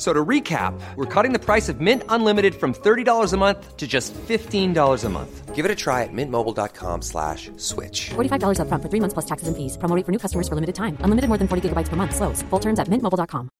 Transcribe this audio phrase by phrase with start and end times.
[0.00, 3.86] So to recap, we're cutting the price of Mint Unlimited from $30 a month to
[3.86, 5.54] just $15 a month.
[5.54, 8.08] Give it a try at mintmobile.com slash switch.
[8.08, 9.76] $45 upfront for three months plus taxes and fees.
[9.76, 10.96] Promo rate for new customers for limited time.
[11.00, 12.16] Unlimited more than 40 gigabytes per month.
[12.16, 12.40] Slows.
[12.48, 13.50] Full terms at mintmobile.com.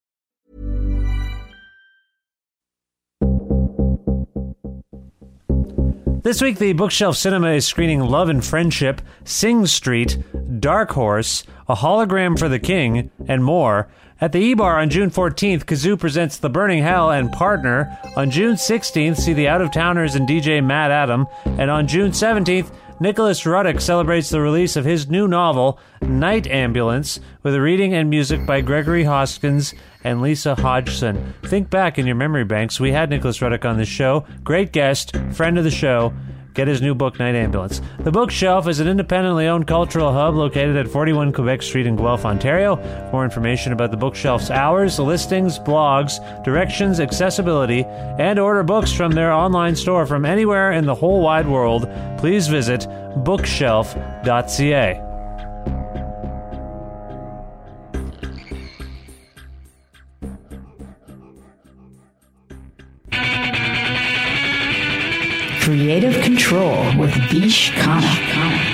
[6.22, 10.18] This week, the Bookshelf Cinema is screening Love and Friendship, Sing Street,
[10.58, 13.88] Dark Horse, A Hologram for the King, and more.
[14.22, 17.98] At the E-Bar on June 14th, Kazoo presents The Burning Hell and Partner.
[18.16, 21.26] On June 16th, see The Out-of-Towners and DJ Matt Adam.
[21.46, 27.18] And on June 17th, Nicholas Ruddock celebrates the release of his new novel, Night Ambulance,
[27.42, 29.72] with a reading and music by Gregory Hoskins
[30.04, 31.32] and Lisa Hodgson.
[31.44, 32.78] Think back in your memory banks.
[32.78, 34.26] We had Nicholas Ruddock on the show.
[34.44, 36.12] Great guest, friend of the show.
[36.60, 37.80] Get his new book, Night Ambulance.
[38.00, 42.26] The Bookshelf is an independently owned cultural hub located at 41 Quebec Street in Guelph,
[42.26, 42.76] Ontario.
[43.12, 47.84] More information about the Bookshelf's hours, listings, blogs, directions, accessibility,
[48.18, 52.46] and order books from their online store from anywhere in the whole wide world, please
[52.46, 52.86] visit
[53.24, 55.09] bookshelf.ca.
[65.70, 68.69] Creative Control with Vish Khanna.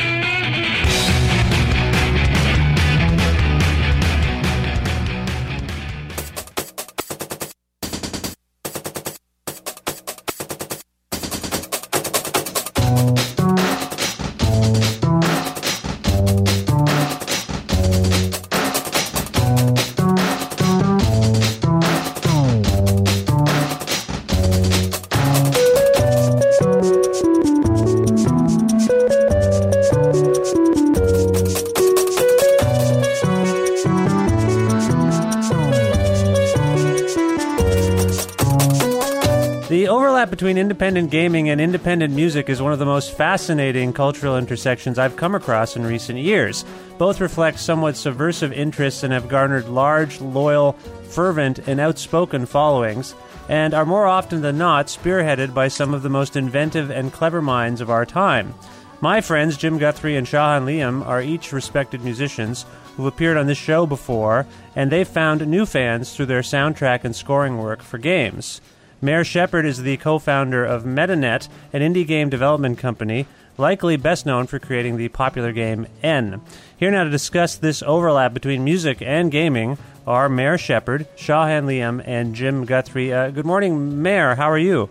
[40.47, 45.17] Between independent gaming and independent music is one of the most fascinating cultural intersections I've
[45.17, 46.65] come across in recent years.
[46.99, 50.75] Both reflect somewhat subversive interests and have garnered large, loyal,
[51.09, 53.13] fervent, and outspoken followings,
[53.49, 57.43] and are more often than not spearheaded by some of the most inventive and clever
[57.43, 58.55] minds of our time.
[59.01, 63.59] My friends Jim Guthrie and Shaw-Han Liem are each respected musicians who've appeared on this
[63.59, 64.47] show before,
[64.77, 68.61] and they've found new fans through their soundtrack and scoring work for games.
[69.03, 73.27] Mare Sheppard is the co founder of MetaNet, an indie game development company,
[73.59, 76.41] likely best known for creating the popular game N.
[76.77, 82.01] Here now to discuss this overlap between music and gaming are Mare Sheppard, Shaw-Han Liem,
[82.07, 83.13] and Jim Guthrie.
[83.13, 84.35] Uh, good morning, Mare.
[84.37, 84.89] How are you?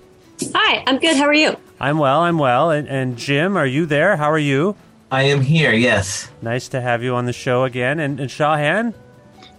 [0.54, 1.16] Hi, I'm good.
[1.16, 1.56] How are you?
[1.80, 2.70] I'm well, I'm well.
[2.70, 4.18] And, and Jim, are you there?
[4.18, 4.76] How are you?
[5.12, 6.30] I am here, yes.
[6.42, 8.00] Nice to have you on the show again.
[8.00, 8.94] And, and Shaw-Han,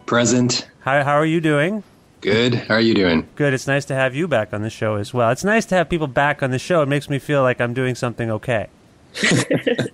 [0.05, 0.69] Present.
[0.81, 1.83] how, how are you doing?
[2.27, 2.55] Good.
[2.55, 3.29] How are you doing?
[3.37, 3.55] Good.
[3.55, 5.31] It's nice to have you back on the show as well.
[5.31, 6.83] It's nice to have people back on the show.
[6.83, 8.67] It makes me feel like I'm doing something okay.
[9.23, 9.93] It'd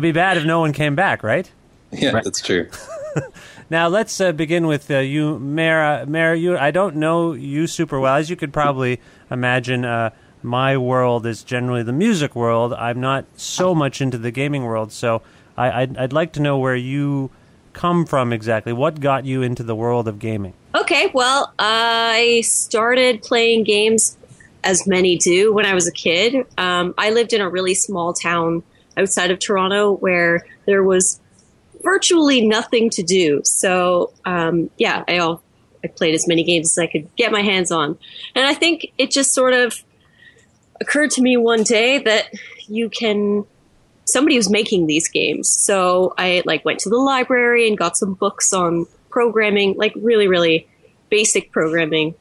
[0.00, 1.50] be bad if no one came back, right?
[1.90, 2.70] Yeah, that's true.
[3.68, 6.02] Now let's uh, begin with uh, you, Mare.
[6.02, 6.58] Uh, Mare, you.
[6.58, 9.00] I don't know you super well, as you could probably
[9.30, 9.84] imagine.
[9.86, 10.10] Uh,
[10.42, 12.74] my world is generally the music world.
[12.74, 15.22] I'm not so much into the gaming world, so
[15.56, 17.30] I, I'd, I'd like to know where you
[17.72, 18.74] come from exactly.
[18.74, 20.52] What got you into the world of gaming?
[20.74, 24.16] Okay, well, I started playing games
[24.64, 26.46] as many do when I was a kid.
[26.56, 28.62] Um, I lived in a really small town
[28.96, 31.20] outside of Toronto where there was
[31.82, 33.42] virtually nothing to do.
[33.44, 35.42] So, um, yeah, I, all,
[35.84, 37.98] I played as many games as I could get my hands on.
[38.34, 39.82] And I think it just sort of
[40.80, 42.32] occurred to me one day that
[42.66, 43.44] you can
[44.04, 45.48] somebody was making these games.
[45.48, 50.26] So I like went to the library and got some books on programming, like really,
[50.26, 50.68] really
[51.10, 52.14] basic programming,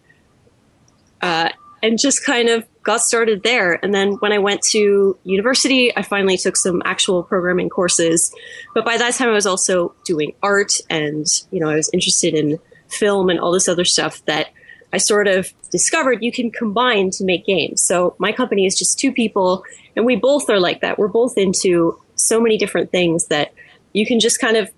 [1.21, 1.49] uh,
[1.81, 3.73] and just kind of got started there.
[3.83, 8.33] And then when I went to university, I finally took some actual programming courses.
[8.73, 12.33] But by that time, I was also doing art, and you know, I was interested
[12.33, 14.49] in film and all this other stuff that
[14.93, 17.81] I sort of discovered you can combine to make games.
[17.81, 19.63] So my company is just two people,
[19.95, 20.99] and we both are like that.
[20.99, 23.53] We're both into so many different things that
[23.93, 24.69] you can just kind of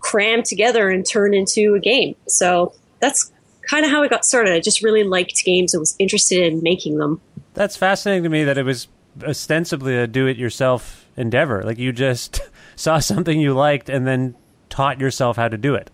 [0.00, 2.16] cram together and turn into a game.
[2.26, 3.30] So that's
[3.62, 4.52] kind of how I got started.
[4.52, 7.20] I just really liked games and was interested in making them.
[7.54, 8.88] That's fascinating to me that it was
[9.24, 11.62] ostensibly a do it yourself endeavor.
[11.62, 12.40] Like you just
[12.76, 14.34] saw something you liked and then
[14.68, 15.90] taught yourself how to do it.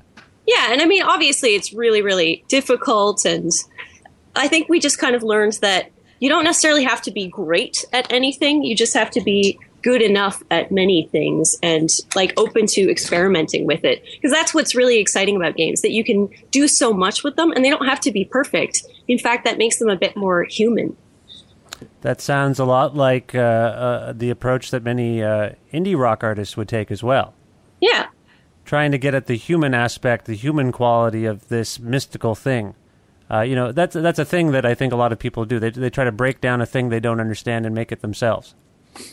[0.46, 3.24] Yeah, and I mean, obviously, it's really, really difficult.
[3.24, 3.50] And
[4.36, 7.84] I think we just kind of learned that you don't necessarily have to be great
[7.92, 8.62] at anything.
[8.62, 13.66] You just have to be good enough at many things and like open to experimenting
[13.66, 14.02] with it.
[14.16, 17.52] Because that's what's really exciting about games that you can do so much with them
[17.52, 18.82] and they don't have to be perfect.
[19.06, 20.96] In fact, that makes them a bit more human.
[22.00, 26.56] That sounds a lot like uh, uh, the approach that many uh, indie rock artists
[26.56, 27.32] would take as well.
[27.80, 28.08] Yeah.
[28.64, 32.74] Trying to get at the human aspect, the human quality of this mystical thing.
[33.30, 35.60] Uh, you know, that's that's a thing that I think a lot of people do.
[35.60, 38.56] They they try to break down a thing they don't understand and make it themselves.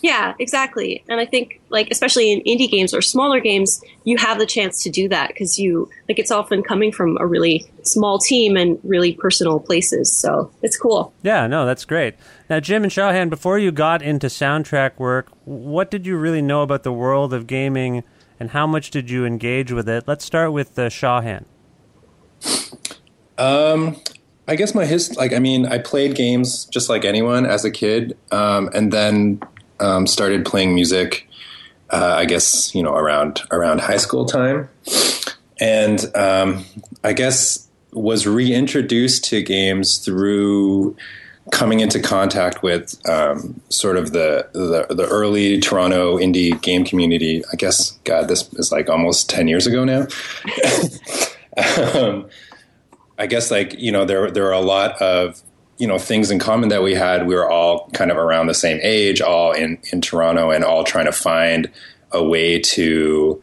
[0.01, 1.03] Yeah, exactly.
[1.09, 4.83] And I think, like, especially in indie games or smaller games, you have the chance
[4.83, 8.79] to do that because you, like, it's often coming from a really small team and
[8.83, 10.11] really personal places.
[10.11, 11.13] So it's cool.
[11.23, 12.15] Yeah, no, that's great.
[12.49, 16.61] Now, Jim and Shaw-Han, before you got into soundtrack work, what did you really know
[16.61, 18.03] about the world of gaming
[18.39, 20.05] and how much did you engage with it?
[20.07, 21.45] Let's start with uh, Shaw-Han.
[23.37, 23.97] Um,
[24.47, 27.71] I guess my his like I mean I played games just like anyone as a
[27.71, 29.41] kid, um, and then
[29.79, 31.27] um, started playing music.
[31.89, 34.69] Uh, I guess you know around around high school time,
[35.59, 36.65] and um,
[37.03, 40.95] I guess was reintroduced to games through
[41.51, 47.43] coming into contact with um, sort of the, the, the early Toronto indie game community.
[47.51, 50.07] I guess God, this is like almost ten years ago now.
[51.95, 52.27] um,
[53.17, 55.41] I guess like you know there there are a lot of
[55.77, 57.27] you know things in common that we had.
[57.27, 60.83] We were all kind of around the same age, all in in Toronto, and all
[60.83, 61.69] trying to find
[62.11, 63.41] a way to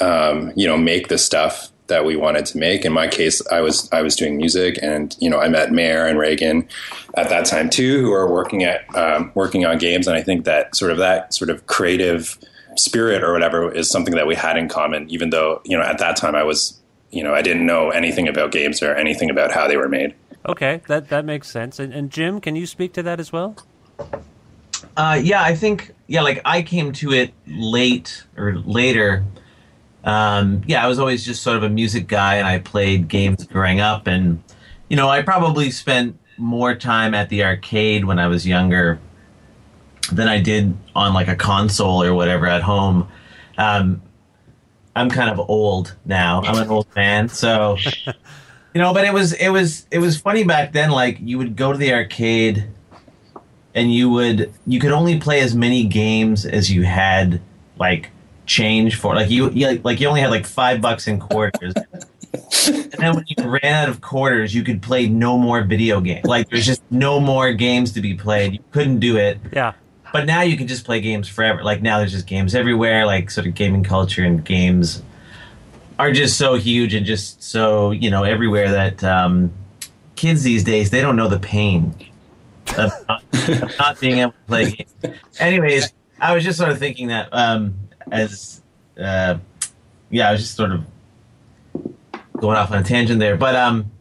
[0.00, 2.84] um, you know make the stuff that we wanted to make.
[2.84, 6.06] In my case, I was I was doing music, and you know I met Mare
[6.06, 6.68] and Raigan
[7.16, 10.44] at that time too, who are working at um, working on games, and I think
[10.44, 12.38] that sort of that sort of creative
[12.76, 15.08] spirit or whatever is something that we had in common.
[15.10, 16.78] Even though you know at that time I was
[17.10, 20.14] you know I didn't know anything about games or anything about how they were made.
[20.46, 21.78] Okay, that that makes sense.
[21.78, 23.56] And, and Jim, can you speak to that as well?
[24.96, 29.24] Uh, yeah, I think yeah, like I came to it late or later.
[30.04, 33.46] Um, yeah, I was always just sort of a music guy, and I played games
[33.46, 34.42] growing up, and
[34.88, 38.98] you know, I probably spent more time at the arcade when I was younger
[40.10, 43.08] than I did on like a console or whatever at home.
[43.58, 44.02] Um,
[44.96, 46.42] I'm kind of old now.
[46.42, 47.76] I'm an old man, so
[48.74, 48.92] you know.
[48.92, 50.90] But it was it was it was funny back then.
[50.90, 52.68] Like you would go to the arcade,
[53.74, 57.40] and you would you could only play as many games as you had
[57.78, 58.10] like
[58.46, 59.14] change for.
[59.14, 61.74] Like you, you like you only had like five bucks in quarters.
[62.66, 66.24] and then when you ran out of quarters, you could play no more video games.
[66.24, 68.54] Like there's just no more games to be played.
[68.54, 69.38] You couldn't do it.
[69.52, 69.72] Yeah.
[70.12, 71.64] But now you can just play games forever.
[71.64, 73.06] Like now there's just games everywhere.
[73.06, 75.02] Like sort of gaming culture and games
[76.02, 79.52] are just so huge and just so you know everywhere that um,
[80.16, 81.94] kids these days they don't know the pain
[82.76, 85.16] of not, of not being able to play games.
[85.38, 87.76] Anyways, I was just sort of thinking that um,
[88.10, 88.60] as
[89.00, 89.38] uh,
[90.10, 90.84] yeah, I was just sort of
[92.36, 93.92] going off on a tangent there, but um,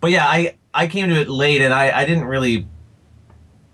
[0.00, 2.66] but yeah, I I came to it late and I I didn't really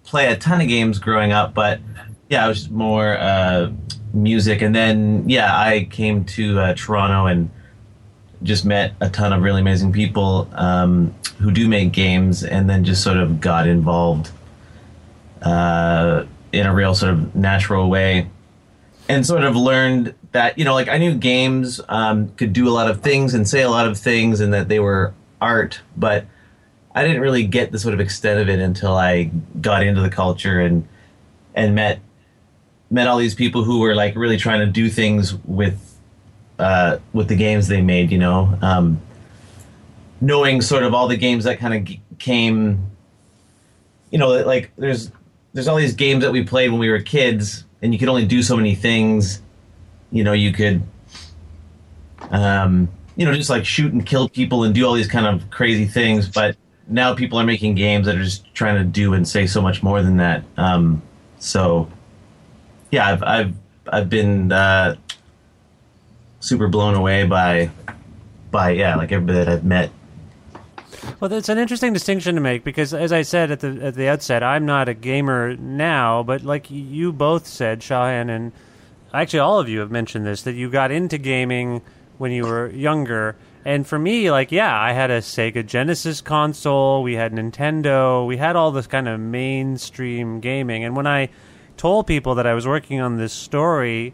[0.04, 1.80] play a ton of games growing up, but
[2.28, 3.70] yeah, I was more uh,
[4.12, 7.50] music, and then yeah, I came to uh, Toronto and
[8.42, 12.84] just met a ton of really amazing people um, who do make games, and then
[12.84, 14.30] just sort of got involved
[15.42, 18.28] uh, in a real sort of natural way,
[19.08, 22.70] and sort of learned that you know, like I knew games um, could do a
[22.72, 26.26] lot of things and say a lot of things, and that they were art, but
[26.94, 30.10] I didn't really get the sort of extent of it until I got into the
[30.10, 30.86] culture and
[31.54, 32.00] and met
[32.90, 35.98] met all these people who were like really trying to do things with
[36.58, 38.10] uh, with the games they made.
[38.10, 39.00] You know, um,
[40.20, 42.86] knowing sort of all the games that kind of g- came.
[44.10, 45.10] You know, like there's
[45.52, 48.26] there's all these games that we played when we were kids, and you could only
[48.26, 49.40] do so many things.
[50.10, 50.82] You know, you could.
[52.30, 55.50] Um, you know, just like shoot and kill people and do all these kind of
[55.50, 56.28] crazy things.
[56.28, 56.56] But
[56.88, 59.82] now people are making games that are just trying to do and say so much
[59.82, 60.42] more than that.
[60.56, 61.02] Um,
[61.38, 61.90] so,
[62.90, 63.54] yeah, I've I've
[63.88, 64.96] I've been uh,
[66.40, 67.70] super blown away by
[68.50, 69.90] by yeah, like everybody that I've met.
[71.18, 74.08] Well, that's an interesting distinction to make because, as I said at the at the
[74.08, 78.52] outset, I'm not a gamer now, but like you both said, Shaw-Han and
[79.12, 81.82] actually all of you have mentioned this that you got into gaming
[82.18, 83.36] when you were younger.
[83.64, 88.38] And for me, like, yeah, I had a Sega Genesis console, we had Nintendo, we
[88.38, 90.84] had all this kind of mainstream gaming.
[90.84, 91.28] And when I
[91.80, 94.12] told people that I was working on this story,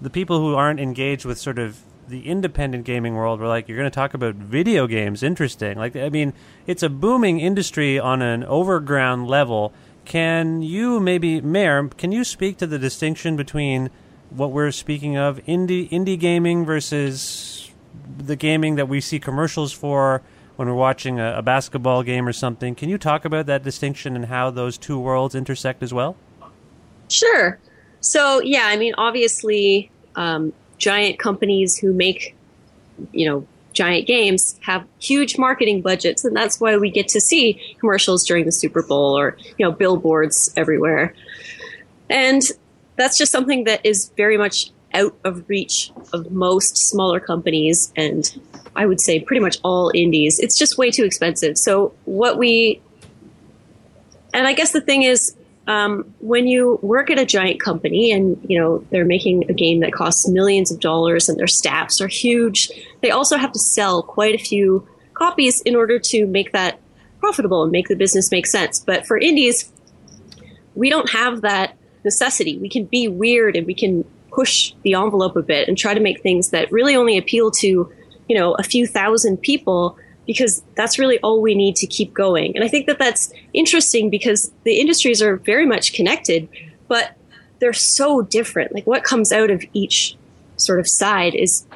[0.00, 3.76] the people who aren't engaged with sort of the independent gaming world were like, "You're
[3.76, 5.24] going to talk about video games?
[5.24, 6.32] Interesting." Like, I mean,
[6.68, 9.72] it's a booming industry on an overground level.
[10.04, 13.90] Can you maybe, Mare, can you speak to the distinction between
[14.30, 17.72] what we're speaking of, indie indie gaming versus
[18.16, 20.22] the gaming that we see commercials for
[20.54, 22.76] when we're watching a, a basketball game or something?
[22.76, 26.14] Can you talk about that distinction and how those two worlds intersect as well?
[27.08, 27.58] Sure.
[28.00, 32.36] So yeah, I mean, obviously, um, giant companies who make,
[33.12, 37.76] you know, giant games have huge marketing budgets, and that's why we get to see
[37.78, 41.14] commercials during the Super Bowl or you know billboards everywhere.
[42.10, 42.42] And
[42.96, 48.40] that's just something that is very much out of reach of most smaller companies and
[48.74, 50.38] I would say pretty much all indies.
[50.38, 51.58] It's just way too expensive.
[51.58, 52.80] So what we
[54.32, 55.34] and I guess the thing is
[55.68, 59.80] um, when you work at a giant company and you know they're making a game
[59.80, 62.70] that costs millions of dollars and their staffs are huge
[63.02, 66.80] they also have to sell quite a few copies in order to make that
[67.20, 68.78] profitable and make the business make sense.
[68.80, 69.70] But for indies
[70.74, 72.56] we don't have that necessity.
[72.58, 76.00] We can be weird and we can push the envelope a bit and try to
[76.00, 77.92] make things that really only appeal to
[78.28, 79.98] you know a few thousand people
[80.28, 82.54] because that's really all we need to keep going.
[82.54, 86.46] And I think that that's interesting because the industries are very much connected,
[86.86, 87.16] but
[87.60, 88.74] they're so different.
[88.74, 90.16] Like what comes out of each
[90.58, 91.66] sort of side is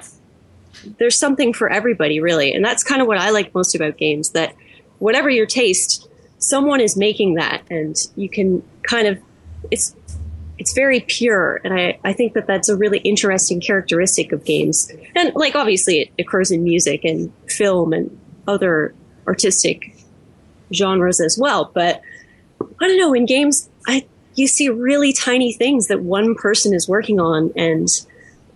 [0.99, 2.53] there's something for everybody really.
[2.53, 4.55] And that's kind of what I like most about games that
[4.99, 6.07] whatever your taste,
[6.37, 9.19] someone is making that and you can kind of
[9.71, 9.97] it's
[10.59, 14.93] it's very pure and I, I think that that's a really interesting characteristic of games
[15.15, 18.95] and like obviously it occurs in music and film and other
[19.27, 19.97] artistic
[20.73, 21.71] genres as well.
[21.73, 22.03] But
[22.61, 26.89] I don't know, in games, I you see really tiny things that one person is
[26.89, 27.89] working on and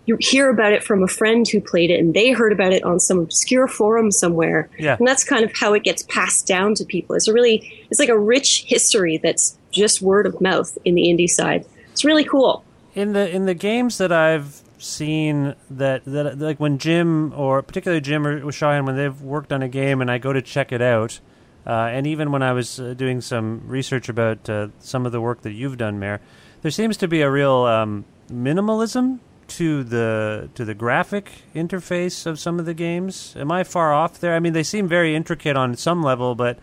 [0.07, 2.83] you hear about it from a friend who played it and they heard about it
[2.85, 4.71] on some obscure forum somewhere.
[4.79, 4.97] Yeah.
[4.99, 7.17] And that's kind of how it gets passed down to people.
[7.17, 11.03] It's a really it's like a rich history that's just word of mouth in the
[11.03, 11.67] indie side.
[11.93, 12.65] It's really cool.
[12.95, 18.01] In the in the games that I've seen that that like when Jim or particularly
[18.01, 20.83] Jim or Shaw-Han when they've worked on a game and I go to check it
[20.83, 21.21] out,
[21.67, 25.21] uh, and even when I was uh, doing some research about uh, some of the
[25.21, 26.21] work that you've done, Mare,
[26.63, 32.39] there seems to be a real um, minimalism to the to the graphic interface of
[32.39, 33.35] some of the games.
[33.37, 34.35] Am I far off there?
[34.35, 36.59] I mean, they seem very intricate on some level, but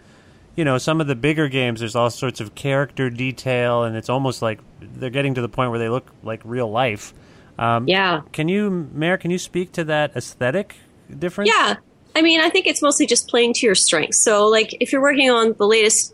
[0.55, 4.09] you know, some of the bigger games, there's all sorts of character detail, and it's
[4.09, 7.13] almost like they're getting to the point where they look like real life.
[7.57, 8.21] Um, yeah.
[8.31, 10.75] Can you, Mare, can you speak to that aesthetic
[11.17, 11.49] difference?
[11.49, 11.75] Yeah.
[12.15, 14.19] I mean, I think it's mostly just playing to your strengths.
[14.19, 16.13] So, like, if you're working on the latest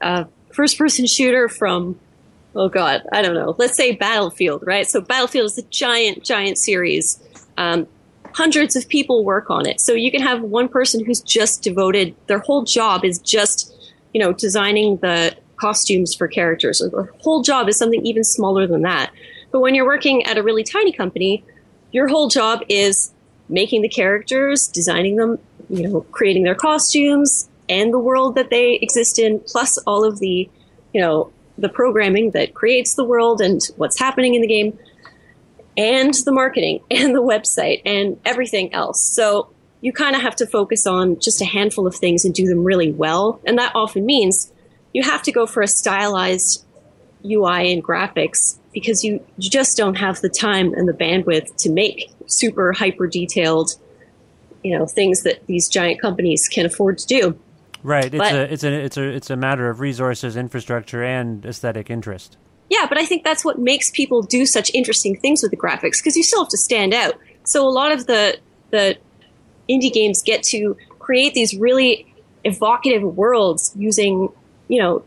[0.00, 1.98] uh, first person shooter from,
[2.54, 4.86] oh God, I don't know, let's say Battlefield, right?
[4.86, 7.18] So, Battlefield is a giant, giant series.
[7.56, 7.86] Um,
[8.34, 9.80] hundreds of people work on it.
[9.80, 13.74] So, you can have one person who's just devoted, their whole job is just,
[14.12, 16.82] you know, designing the costumes for characters.
[16.82, 19.12] Or their whole job is something even smaller than that.
[19.50, 21.44] But when you're working at a really tiny company,
[21.92, 23.12] your whole job is
[23.48, 25.38] making the characters, designing them,
[25.70, 30.18] you know, creating their costumes and the world that they exist in, plus all of
[30.18, 30.48] the,
[30.92, 34.78] you know, the programming that creates the world and what's happening in the game,
[35.76, 39.02] and the marketing and the website and everything else.
[39.02, 39.50] So
[39.80, 42.64] you kind of have to focus on just a handful of things and do them
[42.64, 43.40] really well.
[43.46, 44.52] And that often means
[44.92, 46.64] you have to go for a stylized
[47.24, 51.70] UI and graphics because you, you just don't have the time and the bandwidth to
[51.70, 53.74] make super hyper detailed,
[54.62, 57.38] you know, things that these giant companies can afford to do.
[57.82, 58.06] Right.
[58.06, 61.90] It's but, a it's a it's a it's a matter of resources, infrastructure, and aesthetic
[61.90, 62.36] interest.
[62.70, 65.98] Yeah, but I think that's what makes people do such interesting things with the graphics
[65.98, 67.14] because you still have to stand out.
[67.44, 68.38] So a lot of the
[68.70, 68.98] the
[69.68, 72.12] indie games get to create these really
[72.44, 74.28] evocative worlds using,
[74.68, 75.02] you know,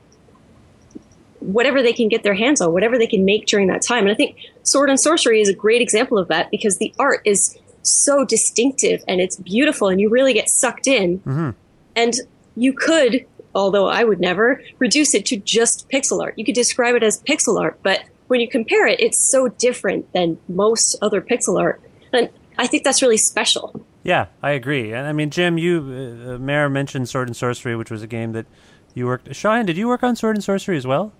[1.41, 4.03] whatever they can get their hands on, whatever they can make during that time.
[4.03, 7.21] And I think Sword and Sworcery is a great example of that because the art
[7.25, 11.19] is so distinctive and it's beautiful and you really get sucked in.
[11.19, 11.49] Mm-hmm.
[11.95, 12.13] And
[12.55, 16.35] you could, although I would never, reduce it to just pixel art.
[16.37, 20.13] You could describe it as pixel art, but when you compare it, it's so different
[20.13, 21.81] than most other pixel art.
[22.13, 23.83] And I think that's really special.
[24.03, 24.93] Yeah, I agree.
[24.93, 28.31] And I mean, Jim, you, uh, Mare mentioned Sword and Sworcery, which was a game
[28.31, 28.45] that
[28.93, 29.35] you worked.
[29.35, 31.13] Shaw-Han, did you work on Sword and Sworcery as well?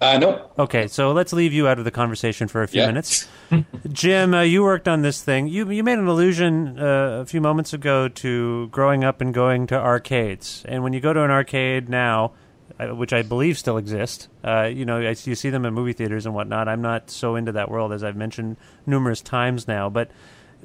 [0.00, 0.48] Uh, no.
[0.58, 2.86] Okay, so let's leave you out of the conversation for a few Yeah.
[2.86, 3.26] minutes.
[3.92, 5.48] Jim, uh, you worked on this thing.
[5.48, 9.66] You you made an allusion uh, a few moments ago to growing up and going
[9.68, 10.64] to arcades.
[10.68, 12.32] And when you go to an arcade now,
[12.78, 15.94] uh, which I believe still exist, uh, you know, I, you see them in movie
[15.94, 16.68] theaters and whatnot.
[16.68, 19.88] I'm not so into that world as I've mentioned numerous times now.
[19.90, 20.10] But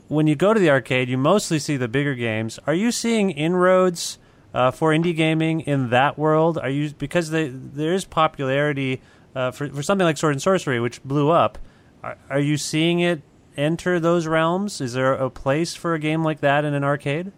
[0.10, 2.60] when you go to the arcade, you mostly see the bigger games.
[2.68, 4.20] Are you seeing inroads
[4.54, 6.60] uh, for indie gaming in that world?
[6.60, 9.02] Are you because they, there is popularity
[9.36, 11.58] uh, for for something like Sword and Sworcery, which blew up?
[12.04, 13.22] Are, are you seeing it
[13.58, 14.82] enter those realms?
[14.82, 17.32] Is there a place for a game like that in an arcade?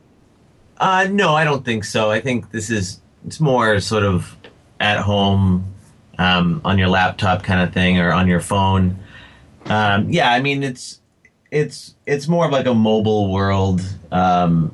[0.78, 2.12] Uh, no, I don't think so.
[2.12, 4.36] I think this is it's more sort of
[4.80, 5.74] at home,
[6.18, 9.00] um, on your laptop kind of thing, or on your phone.
[9.66, 11.02] Um, yeah, I mean it's
[11.52, 14.74] it's it's more of like a mobile world, um,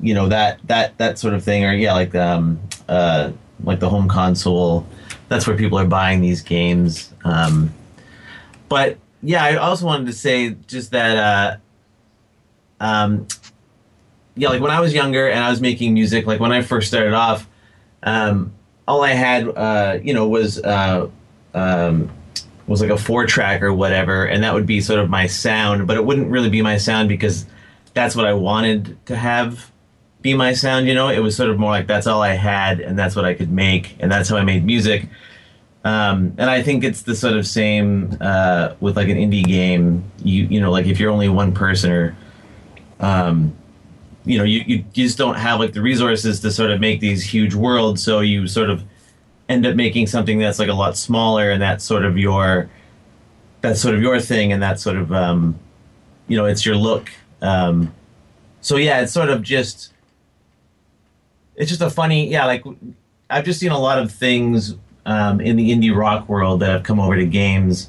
[0.00, 3.30] you know that that that sort of thing, or yeah, like um, uh,
[3.62, 4.86] like the home console.
[5.34, 7.12] That's where people are buying these games.
[7.24, 7.74] Um,
[8.68, 11.16] but yeah, I also wanted to say just that.
[11.16, 11.56] Uh,
[12.78, 13.26] um,
[14.36, 16.86] yeah, like when I was younger and I was making music, like when I first
[16.86, 17.48] started off,
[18.04, 18.52] um,
[18.86, 21.08] all I had, uh, you know, was uh,
[21.52, 22.12] um,
[22.68, 25.88] was like a four track or whatever, and that would be sort of my sound.
[25.88, 27.44] But it wouldn't really be my sound because
[27.92, 29.68] that's what I wanted to have
[30.24, 30.88] be my sound.
[30.88, 33.26] You know, it was sort of more like that's all I had, and that's what
[33.26, 35.06] I could make, and that's how I made music.
[35.84, 40.02] Um, and I think it's the sort of same uh, with like an indie game.
[40.24, 42.16] You you know, like if you're only one person or
[43.00, 43.54] um,
[44.24, 47.22] you know, you, you, just don't have like the resources to sort of make these
[47.22, 48.02] huge worlds.
[48.02, 48.82] So you sort of
[49.50, 52.70] end up making something that's like a lot smaller, and that's sort of your
[53.60, 55.58] that's sort of your thing, and that's sort of um,
[56.28, 57.10] you know, it's your look.
[57.42, 57.94] Um,
[58.62, 59.93] so yeah, it's sort of just
[61.56, 62.46] it's just a funny yeah.
[62.46, 62.64] Like
[63.30, 64.74] I've just seen a lot of things
[65.06, 67.88] um, in the indie rock world that have come over to games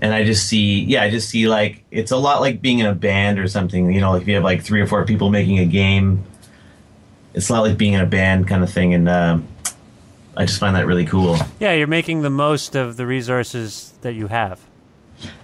[0.00, 2.86] and I just see, yeah, I just see like it's a lot like being in
[2.86, 3.92] a band or something.
[3.92, 6.24] You know, like if you have like three or four people making a game,
[7.34, 9.48] it's a lot like being in a band kind of thing, and um,
[10.36, 11.36] I just find that really cool.
[11.58, 14.60] Yeah, you're making the most of the resources that you have.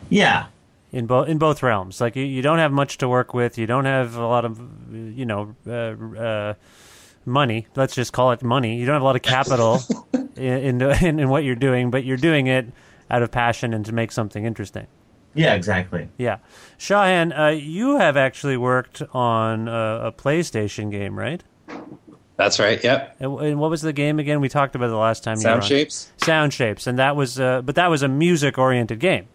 [0.08, 0.46] Yeah,
[0.92, 2.00] in both in both realms.
[2.00, 3.58] Like you, you don't have much to work with.
[3.58, 4.60] You don't have a lot of
[4.92, 6.54] you know uh, uh,
[7.26, 7.66] money.
[7.74, 8.76] Let's just call it money.
[8.76, 9.80] You don't have a lot of capital
[10.36, 12.66] in, in in what you're doing, but you're doing it
[13.10, 14.86] out of passion and to make something interesting.
[15.34, 16.08] Yeah, exactly.
[16.16, 16.38] Yeah,
[16.78, 21.42] Shaw-Han, uh, you have actually worked on a, a PlayStation game, right?
[22.36, 22.82] That's right.
[22.82, 23.16] Yep.
[23.20, 24.40] And, and, what was the game again?
[24.40, 25.36] We talked about it the last time.
[25.36, 25.68] Sound you were on.
[25.68, 26.12] shapes.
[26.18, 29.28] Sound shapes, and that was, uh, but that was a music-oriented game.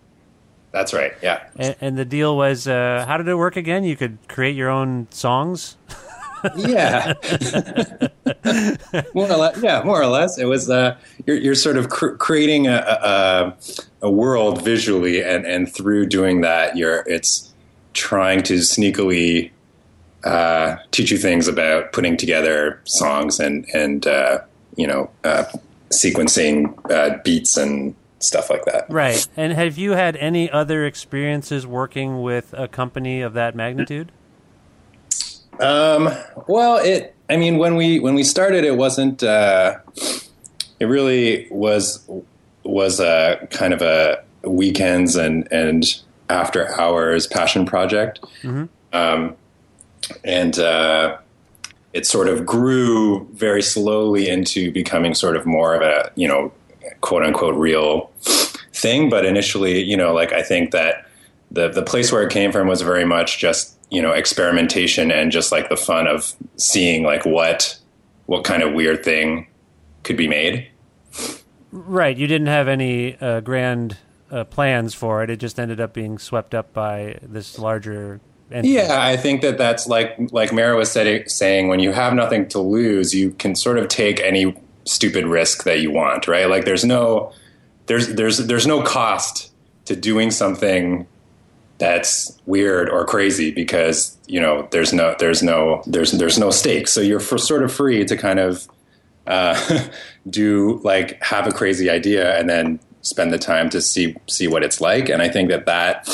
[0.72, 1.14] That's right.
[1.22, 1.48] Yeah.
[1.56, 3.84] And, and the deal was, uh, how did it work again?
[3.84, 5.78] You could create your own songs.
[6.56, 7.14] yeah.
[9.14, 10.38] more or less, yeah, more or less.
[10.38, 13.58] It was uh, you're, you're sort of cr- creating a, a,
[14.02, 17.54] a world visually, and, and through doing that, you're it's
[17.94, 19.52] trying to sneakily
[20.24, 24.40] uh, teach you things about putting together songs and and uh,
[24.76, 25.46] you know uh,
[25.90, 28.90] sequencing uh, beats and stuff like that.
[28.90, 29.26] Right.
[29.38, 34.12] And have you had any other experiences working with a company of that magnitude?
[35.60, 36.10] Um,
[36.48, 37.16] well, it.
[37.30, 39.24] I mean, when we when we started, it wasn't.
[39.24, 39.78] Uh,
[40.80, 42.08] it really was
[42.64, 45.86] was a kind of a weekends and and
[46.30, 48.66] after hours passion project, mm-hmm.
[48.94, 49.36] um,
[50.24, 51.18] and uh,
[51.94, 56.52] it sort of grew very slowly into becoming sort of more of a you know
[57.02, 58.12] quote unquote real
[58.74, 59.10] thing.
[59.10, 61.06] But initially, you know, like I think that
[61.52, 65.32] the the place where it came from was very much just you know experimentation and
[65.32, 67.78] just like the fun of seeing like what
[68.26, 69.48] what kind of weird thing
[70.04, 70.70] could be made.
[71.72, 72.16] Right.
[72.16, 73.98] You didn't have any uh, grand
[74.32, 75.30] uh, plans for it.
[75.30, 78.22] It just ended up being swept up by this larger
[78.52, 78.74] entity.
[78.74, 82.48] yeah i think that that's like like mara was said, saying when you have nothing
[82.48, 84.56] to lose you can sort of take any
[84.90, 86.50] stupid risk that you want right?
[86.50, 87.32] Like there's no
[87.86, 89.52] there's there's there's no cost
[89.86, 91.08] to doing something
[91.80, 96.92] that's weird or crazy because you know there's no there's no there's there's no stakes
[96.92, 98.68] so you're for sort of free to kind of
[99.28, 99.88] uh,
[100.30, 104.64] do like have a crazy idea and then spend the time to see see what
[104.64, 106.08] it's like and i think that that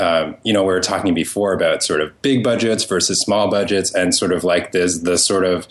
[0.00, 3.94] um, you know, we were talking before about sort of big budgets versus small budgets,
[3.94, 5.68] and sort of like this the sort of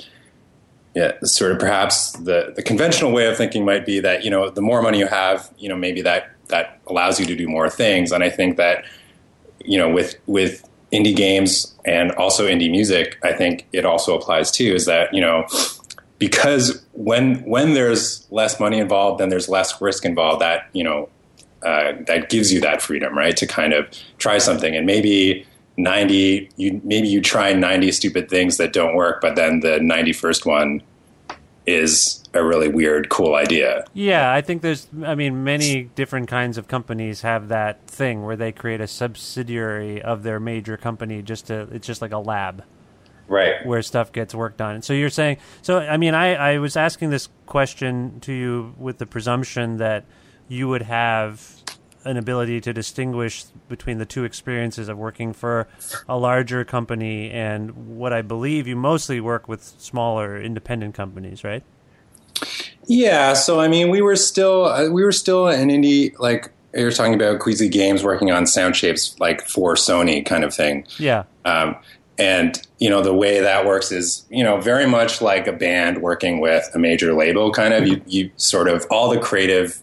[0.96, 4.50] yeah, sort of perhaps the, the conventional way of thinking might be that you know
[4.50, 7.70] the more money you have, you know maybe that that allows you to do more
[7.70, 8.12] things.
[8.12, 8.86] And I think that
[9.66, 14.52] you know with with indie games and also indie music, I think it also applies
[14.52, 14.74] too.
[14.74, 15.46] Is that you know
[16.20, 20.42] because when when there's less money involved, then there's less risk involved.
[20.42, 21.10] That you know
[21.64, 25.46] uh, that gives you that freedom, right, to kind of try something and maybe
[25.78, 30.46] 90 you maybe you try 90 stupid things that don't work but then the 91st
[30.46, 30.84] one
[31.66, 33.84] is a really weird cool idea.
[33.94, 38.36] Yeah i think there's i mean many different kinds of companies have that thing where
[38.36, 42.64] they create a subsidiary of their major company just to it's just like a lab.
[43.28, 43.66] Right.
[43.66, 44.82] Where stuff gets worked on.
[44.82, 48.98] So you're saying so i mean i i was asking this question to you with
[48.98, 50.06] the presumption that
[50.48, 51.62] you would have
[52.04, 55.68] an ability to distinguish between the two experiences of working for
[56.10, 61.64] a larger company and what I believe you mostly work with smaller independent companies, right?
[62.88, 66.92] Yeah, so I mean, we were still uh, we were still an indie like you're
[66.92, 70.86] talking about Queasy Games working on sound shapes like for Sony kind of thing.
[70.98, 71.24] Yeah.
[71.46, 71.76] Um,
[72.18, 76.02] and you know the way that works is you know very much like a band
[76.02, 79.82] working with a major label kind of you you sort of all the creative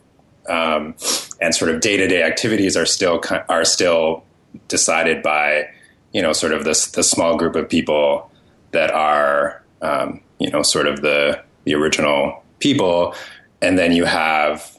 [0.48, 0.94] um,
[1.40, 4.24] and sort of day to day activities are still are still
[4.68, 5.68] decided by
[6.12, 8.30] you know sort of this the small group of people
[8.70, 13.14] that are um, you know sort of the the original people,
[13.60, 14.78] and then you have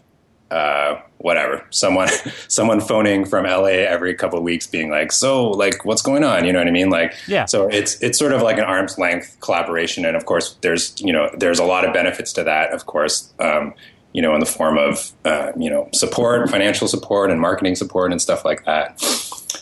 [0.51, 1.65] uh, whatever.
[1.69, 2.09] Someone
[2.47, 6.45] someone phoning from LA every couple of weeks being like so like what's going on?
[6.45, 6.89] You know what I mean?
[6.89, 7.45] Like yeah.
[7.45, 11.13] so it's it's sort of like an arm's length collaboration and of course there's you
[11.13, 13.73] know there's a lot of benefits to that of course um,
[14.13, 18.11] you know, in the form of uh, you know support, financial support, and marketing support
[18.11, 19.01] and stuff like that.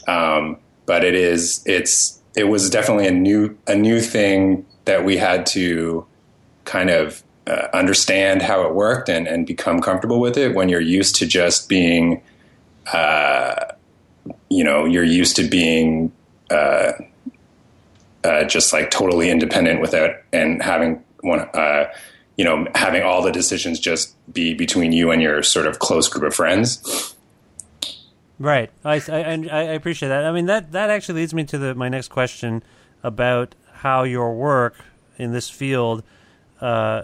[0.07, 5.17] Um, but it is it's it was definitely a new a new thing that we
[5.17, 6.05] had to
[6.63, 10.81] kind of uh, understand how it worked and, and become comfortable with it when you're
[10.81, 12.21] used to just being
[12.93, 13.55] uh,
[14.49, 16.11] you know you're used to being
[16.51, 16.91] uh,
[18.23, 21.85] uh just like totally independent without and having one uh,
[22.37, 26.07] you know, having all the decisions just be between you and your sort of close
[26.07, 27.15] group of friends.
[28.39, 28.69] Right.
[28.85, 30.23] I, I, I appreciate that.
[30.23, 32.63] I mean, that, that actually leads me to the, my next question
[33.03, 34.75] about how your work
[35.17, 36.03] in this field,
[36.61, 37.03] uh,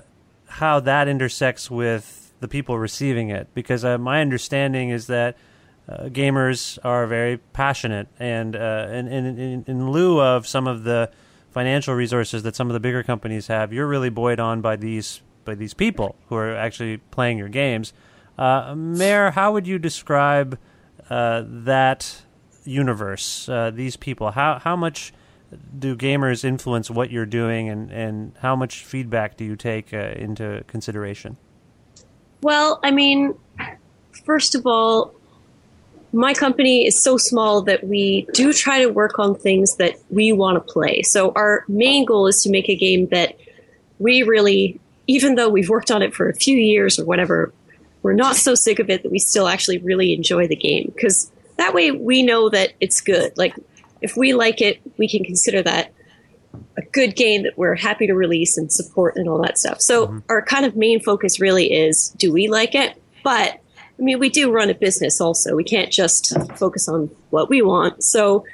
[0.53, 3.47] how that intersects with the people receiving it.
[3.53, 5.35] Because uh, my understanding is that
[5.89, 11.09] uh, gamers are very passionate, and uh, in, in, in lieu of some of the
[11.51, 15.21] financial resources that some of the bigger companies have, you're really buoyed on by these
[15.45, 17.91] by these people who are actually playing your games.
[18.37, 20.57] Uh, Mare, how would you describe
[21.09, 22.21] uh, that
[22.63, 23.49] universe?
[23.49, 25.13] Uh, these people, how how much
[25.77, 30.13] do gamers influence what you're doing, and and how much feedback do you take uh,
[30.15, 31.37] into consideration?
[32.41, 33.35] Well, I mean,
[34.25, 35.13] first of all,
[36.11, 40.31] my company is so small that we do try to work on things that we
[40.31, 41.01] want to play.
[41.01, 43.35] So our main goal is to make a game that
[43.97, 47.51] we really, even though we've worked on it for a few years or whatever,
[48.03, 51.31] we're not so sick of it that we still actually really enjoy the game because
[51.57, 53.35] that way we know that it's good.
[53.37, 53.55] Like
[54.03, 55.91] if we like it, we can consider that
[56.77, 59.81] a good game that we're happy to release and support and all that stuff.
[59.81, 60.19] So mm-hmm.
[60.29, 63.01] our kind of main focus really is do we like it?
[63.23, 63.59] But
[63.97, 65.55] I mean, we do run a business also.
[65.55, 68.03] We can't just focus on what we want.
[68.03, 68.45] So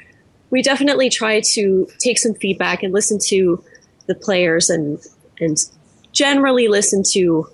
[0.49, 3.63] we definitely try to take some feedback and listen to
[4.05, 4.99] the players and
[5.39, 5.57] and
[6.11, 7.47] generally listen to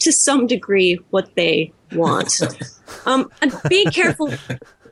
[0.00, 2.40] to some degree what they want.
[3.06, 4.32] um, and be careful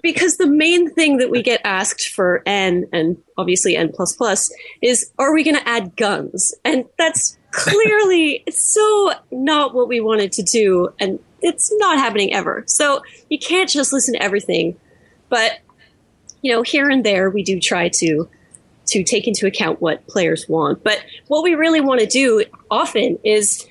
[0.03, 4.53] because the main thing that we get asked for N and obviously N plus plus
[4.83, 6.53] is are we going to add guns?
[6.65, 12.35] And that's clearly it's so not what we wanted to do and it's not happening
[12.35, 12.65] ever.
[12.67, 14.77] So you can't just listen to everything.
[15.29, 15.61] But
[16.43, 18.29] you know, here and there we do try to
[18.87, 20.83] to take into account what players want.
[20.83, 23.67] But what we really want to do often is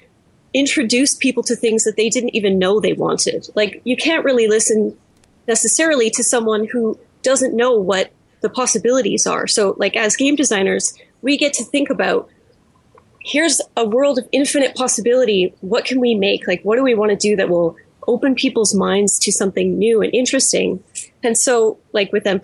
[0.54, 3.48] introduce people to things that they didn't even know they wanted.
[3.54, 4.98] Like you can't really listen
[5.52, 8.10] necessarily to someone who doesn't know what
[8.40, 9.48] the possibilities are.
[9.48, 12.30] So like as game designers, we get to think about
[13.20, 15.54] here's a world of infinite possibility.
[15.60, 16.48] What can we make?
[16.48, 17.76] Like, what do we want to do that will
[18.08, 20.82] open people's minds to something new and interesting?
[21.22, 22.40] And so, like with N++,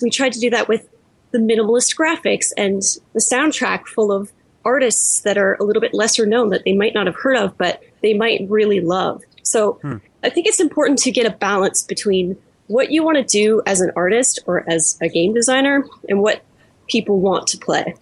[0.00, 0.88] we tried to do that with
[1.32, 2.80] the minimalist graphics and
[3.12, 4.32] the soundtrack full of
[4.64, 7.58] artists that are a little bit lesser known that they might not have heard of,
[7.58, 9.20] but they might really love.
[9.42, 9.96] So hmm.
[10.22, 12.38] I think it's important to get a balance between
[12.72, 16.42] what you want to do as an artist or as a game designer and what
[16.88, 17.94] people want to play.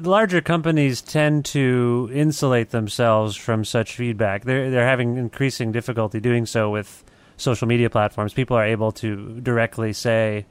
[0.00, 4.44] Larger companies tend to insulate themselves from such feedback.
[4.44, 7.04] They're they're having increasing difficulty doing so with
[7.36, 8.34] social media platforms.
[8.34, 10.44] People are able to directly say,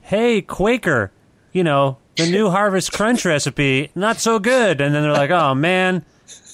[0.00, 1.12] "Hey, Quaker,
[1.52, 5.54] you know the new Harvest Crunch recipe not so good," and then they're like, "Oh
[5.54, 6.04] man."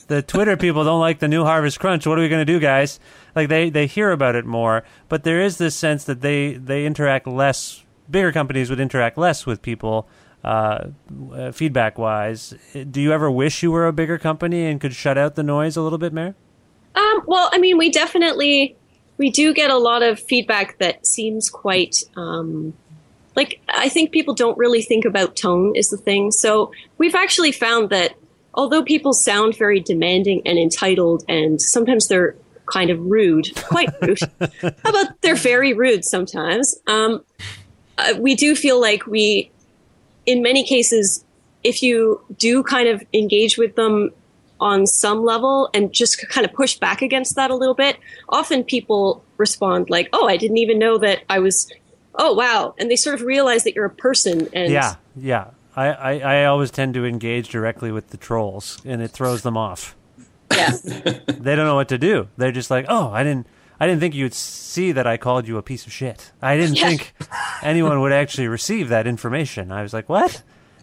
[0.08, 2.06] The Twitter people don't like the new Harvest Crunch.
[2.06, 3.00] What are we going to do, guys?
[3.36, 6.86] Like they, they hear about it more, but there is this sense that they, they
[6.86, 7.84] interact less.
[8.10, 10.08] Bigger companies would interact less with people
[10.42, 10.88] uh,
[11.32, 12.54] uh, feedback wise.
[12.90, 15.76] Do you ever wish you were a bigger company and could shut out the noise
[15.76, 16.34] a little bit, Mare?
[16.94, 18.76] Um, well, I mean, we definitely
[19.18, 22.74] we do get a lot of feedback that seems quite um,
[23.34, 26.30] like I think people don't really think about tone is the thing.
[26.30, 28.14] So we've actually found that
[28.54, 32.34] although people sound very demanding and entitled, and sometimes they're
[32.66, 34.18] kind of rude, quite rude.
[34.40, 36.76] How about they're very rude sometimes?
[36.86, 37.24] Um,
[37.98, 39.50] uh, we do feel like we
[40.26, 41.24] in many cases,
[41.64, 44.10] if you do kind of engage with them
[44.58, 47.96] on some level and just kind of push back against that a little bit,
[48.28, 51.70] often people respond like, "Oh, I didn't even know that I was."
[52.14, 52.74] Oh wow!
[52.78, 54.48] And they sort of realize that you're a person.
[54.52, 55.50] And yeah, yeah.
[55.76, 59.58] I, I, I always tend to engage directly with the trolls, and it throws them
[59.58, 59.94] off.
[60.56, 60.70] Yeah,
[61.26, 62.28] they don't know what to do.
[62.36, 63.46] They're just like, "Oh, I didn't."
[63.78, 66.32] I didn't think you'd see that I called you a piece of shit.
[66.40, 66.88] I didn't yeah.
[66.88, 67.14] think
[67.62, 69.70] anyone would actually receive that information.
[69.70, 70.42] I was like, what?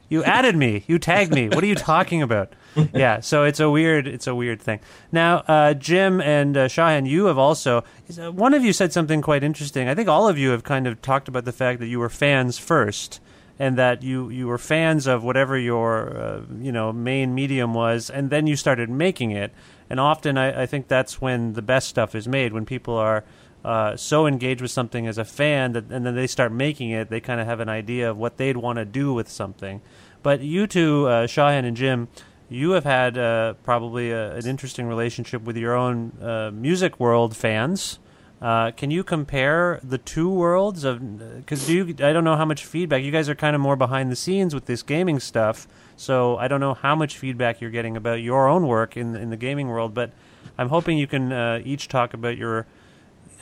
[0.10, 0.84] You added me.
[0.88, 1.50] You tagged me.
[1.50, 2.54] What are you talking about?
[2.94, 4.80] yeah, so it's a weird, it's a weird thing.
[5.12, 7.84] Now, uh, Jim and uh, Shaw-Han, you have also
[8.20, 9.88] uh, one of you said something quite interesting.
[9.88, 12.10] I think all of you have kind of talked about the fact that you were
[12.10, 13.20] fans first,
[13.60, 18.10] and that you you were fans of whatever your uh, you know main medium was,
[18.10, 19.54] and then you started making it.
[19.90, 23.24] And often I, I, think that's when the best stuff is made when people are
[23.64, 27.10] uh, so engaged with something as a fan that and then they start making it
[27.10, 29.82] they kind of have an idea of what they'd want to do with something.
[30.24, 32.08] But you two uh, Shaw-Han and Jim
[32.50, 37.36] you have had uh, probably a, an interesting relationship with your own uh, music world
[37.36, 38.00] fans
[38.44, 41.00] uh, can you compare the two worlds of
[41.38, 43.78] because do you I don't know how much feedback you guys are kind of more
[43.78, 47.72] behind the scenes with this gaming stuff so I don't know how much feedback you're
[47.72, 50.12] getting about your own work in in the gaming world but
[50.58, 52.68] I'm hoping you can uh, each talk about your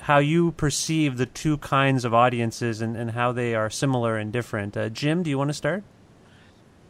[0.02, 4.32] how you perceive the two kinds of audiences and, and how they are similar and
[4.32, 4.76] different.
[4.76, 5.84] Uh, Jim, do you want to start?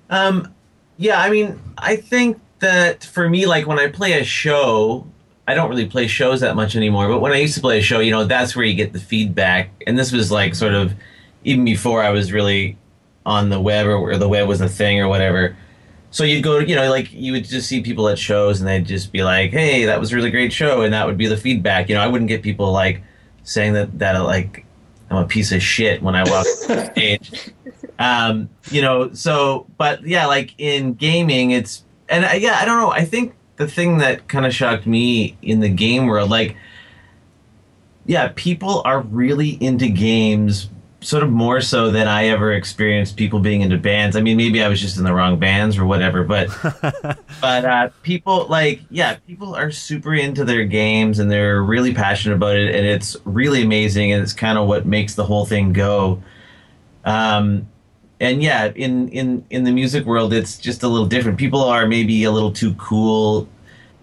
[0.09, 0.53] Um,
[0.97, 5.07] yeah, I mean, I think that for me, like when I play a show,
[5.47, 7.07] I don't really play shows that much anymore.
[7.07, 8.99] But when I used to play a show, you know, that's where you get the
[8.99, 9.69] feedback.
[9.87, 10.93] And this was like sort of
[11.43, 12.77] even before I was really
[13.25, 15.55] on the web or the web was a thing or whatever.
[16.11, 18.85] So you'd go, you know, like you would just see people at shows and they'd
[18.85, 21.37] just be like, "Hey, that was a really great show," and that would be the
[21.37, 21.87] feedback.
[21.87, 23.01] You know, I wouldn't get people like
[23.43, 24.65] saying that that like
[25.09, 27.51] I'm a piece of shit when I walk on stage.
[27.97, 32.77] Um, you know, so but yeah, like in gaming, it's and I, yeah, I don't
[32.77, 32.91] know.
[32.91, 36.55] I think the thing that kind of shocked me in the game world, like,
[38.05, 40.69] yeah, people are really into games
[41.03, 44.15] sort of more so than I ever experienced people being into bands.
[44.15, 46.49] I mean, maybe I was just in the wrong bands or whatever, but
[47.41, 52.35] but uh, people like yeah, people are super into their games and they're really passionate
[52.35, 55.73] about it, and it's really amazing, and it's kind of what makes the whole thing
[55.73, 56.21] go.
[57.03, 57.67] Um,
[58.21, 61.39] and yeah, in in in the music world, it's just a little different.
[61.39, 63.49] People are maybe a little too cool.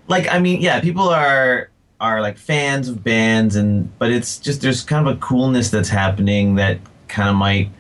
[0.08, 4.60] Like, I mean, yeah, people are are like fans of bands, and but it's just
[4.60, 7.70] there's kind of a coolness that's happening that kind of might.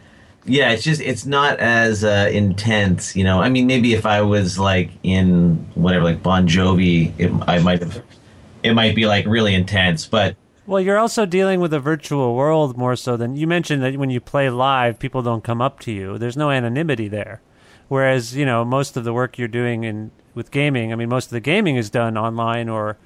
[0.44, 3.42] Yeah, it's just it's not as uh, intense, you know.
[3.42, 7.80] I mean, maybe if I was like in whatever, like Bon Jovi, it, I might
[7.80, 8.00] have.
[8.62, 10.36] It might be like really intense, but
[10.68, 14.10] well, you're also dealing with a virtual world more so than you mentioned that when
[14.10, 16.18] you play live, people don't come up to you.
[16.18, 17.40] There's no anonymity there.
[17.88, 21.24] Whereas, you know, most of the work you're doing in with gaming, I mean, most
[21.24, 22.98] of the gaming is done online or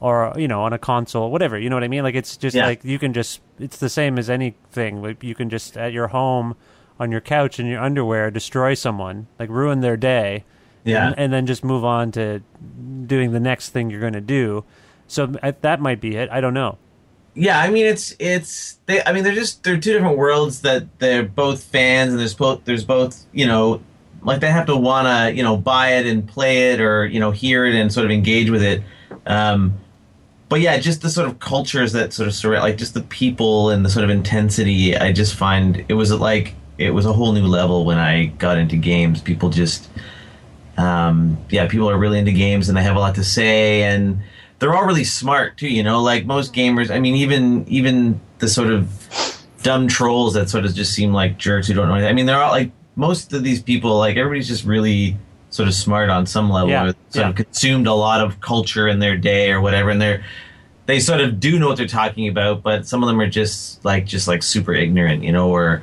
[0.00, 2.54] or you know on a console whatever you know what i mean like it's just
[2.54, 2.64] yeah.
[2.64, 6.06] like you can just it's the same as anything like you can just at your
[6.06, 6.54] home
[7.00, 10.44] on your couch in your underwear destroy someone like ruin their day
[10.84, 12.40] yeah and, and then just move on to
[13.06, 14.62] doing the next thing you're going to do
[15.08, 16.78] so that might be it i don't know
[17.38, 19.00] yeah, I mean it's it's they.
[19.04, 22.64] I mean they're just they're two different worlds that they're both fans and there's both
[22.64, 23.80] there's both you know
[24.22, 27.30] like they have to wanna you know buy it and play it or you know
[27.30, 28.82] hear it and sort of engage with it.
[29.26, 29.74] Um,
[30.48, 33.70] but yeah, just the sort of cultures that sort of surround, like just the people
[33.70, 34.96] and the sort of intensity.
[34.96, 38.58] I just find it was like it was a whole new level when I got
[38.58, 39.20] into games.
[39.20, 39.88] People just,
[40.76, 44.22] um, yeah, people are really into games and they have a lot to say and
[44.58, 45.68] they're all really smart too.
[45.68, 46.90] You know, like most gamers.
[46.90, 48.88] I mean, even even the sort of
[49.62, 52.10] dumb trolls that sort of just seem like jerks who don't know anything.
[52.10, 55.16] I mean, they're all like most of these people, like everybody's just really
[55.50, 57.28] sort of smart on some level, Yeah, or sort yeah.
[57.30, 60.24] of consumed a lot of culture in their day or whatever, and they're
[60.86, 63.84] they sort of do know what they're talking about, but some of them are just
[63.84, 65.82] like just like super ignorant, you know, or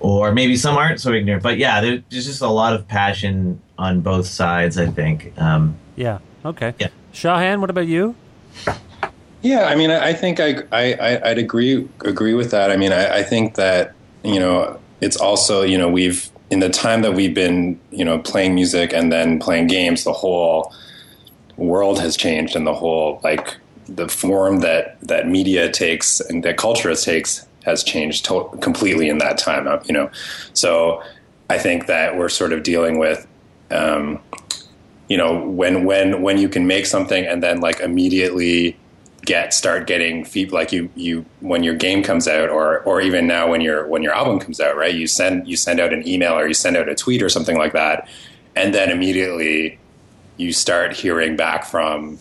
[0.00, 1.42] or maybe some aren't so ignorant.
[1.42, 4.78] But yeah, there's just a lot of passion on both sides.
[4.78, 5.32] I think.
[5.38, 6.18] Um, Yeah.
[6.44, 6.72] Okay.
[6.78, 6.88] Yeah.
[7.18, 8.14] Shaw-Han, what about you?
[9.42, 12.70] Yeah, I mean, I, I think I, I, I'd agree agree with that.
[12.70, 16.68] I mean, I, I think that you know it's also you know we've in the
[16.68, 20.72] time that we've been you know playing music and then playing games, the whole
[21.56, 23.56] world has changed, and the whole like
[23.88, 29.18] the form that that media takes and that culture takes has changed to- completely in
[29.18, 29.66] that time.
[29.86, 30.10] You know,
[30.52, 31.02] so
[31.50, 33.26] I think that we're sort of dealing with.
[33.72, 34.20] Um,
[35.08, 38.76] you know when when when you can make something and then like immediately
[39.24, 43.26] get start getting feed like you you when your game comes out or or even
[43.26, 44.94] now when your when your album comes out right?
[44.94, 47.56] You send you send out an email or you send out a tweet or something
[47.58, 48.08] like that
[48.56, 49.78] and then immediately
[50.36, 52.18] you start hearing back from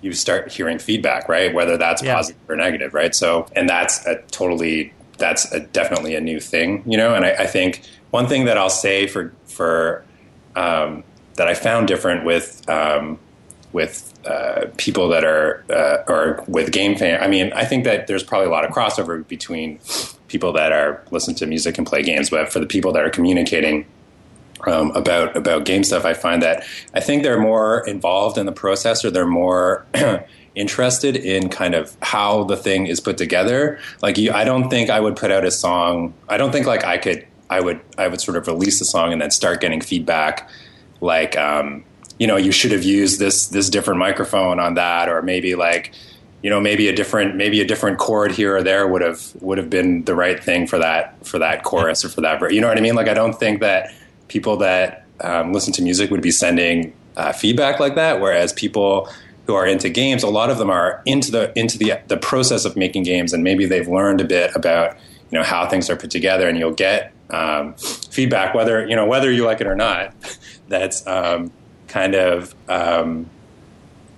[0.00, 1.52] you start hearing feedback right?
[1.52, 2.14] Whether that's Yeah.
[2.14, 3.14] positive or negative right?
[3.14, 7.14] So and that's a totally that's a, definitely a new thing you know?
[7.14, 10.04] And I, I think one thing that i'll say for for
[10.56, 11.04] um,
[11.38, 13.18] that I found different with um,
[13.72, 17.22] with uh, people that are uh, or with game fan.
[17.22, 19.80] I mean, I think that there's probably a lot of crossover between
[20.28, 23.10] people that are listen to music and play games, but for the people that are
[23.10, 23.86] communicating
[24.66, 28.52] um, about about game stuff, I find that I think they're more involved in the
[28.52, 29.86] process, or they're more
[30.54, 33.78] interested in kind of how the thing is put together.
[34.02, 36.12] Like, you, I don't think I would put out a song.
[36.28, 37.26] I don't think like I could.
[37.50, 37.80] I would.
[37.96, 40.50] I would sort of release a song and then start getting feedback,
[41.00, 41.36] like.
[41.36, 41.84] Um,
[42.18, 45.92] you know, you should have used this this different microphone on that, or maybe like,
[46.42, 49.58] you know, maybe a different maybe a different chord here or there would have would
[49.58, 52.52] have been the right thing for that for that chorus or for that.
[52.52, 52.96] You know what I mean?
[52.96, 53.94] Like, I don't think that
[54.26, 59.08] people that um, listen to music would be sending uh, feedback like that, whereas people
[59.46, 62.64] who are into games, a lot of them are into the into the the process
[62.64, 64.96] of making games, and maybe they've learned a bit about
[65.30, 69.06] you know how things are put together, and you'll get um, feedback whether you know
[69.06, 70.14] whether you like it or not.
[70.68, 71.50] That's um,
[71.86, 73.28] kind of um,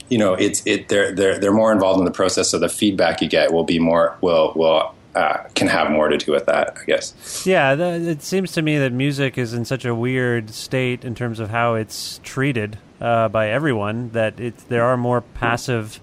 [0.08, 3.20] you know it's it they're they're they're more involved in the process, so the feedback
[3.20, 6.76] you get will be more will will uh, can have more to do with that,
[6.80, 7.44] I guess.
[7.46, 11.40] Yeah, it seems to me that music is in such a weird state in terms
[11.40, 16.00] of how it's treated uh, by everyone that it, there are more passive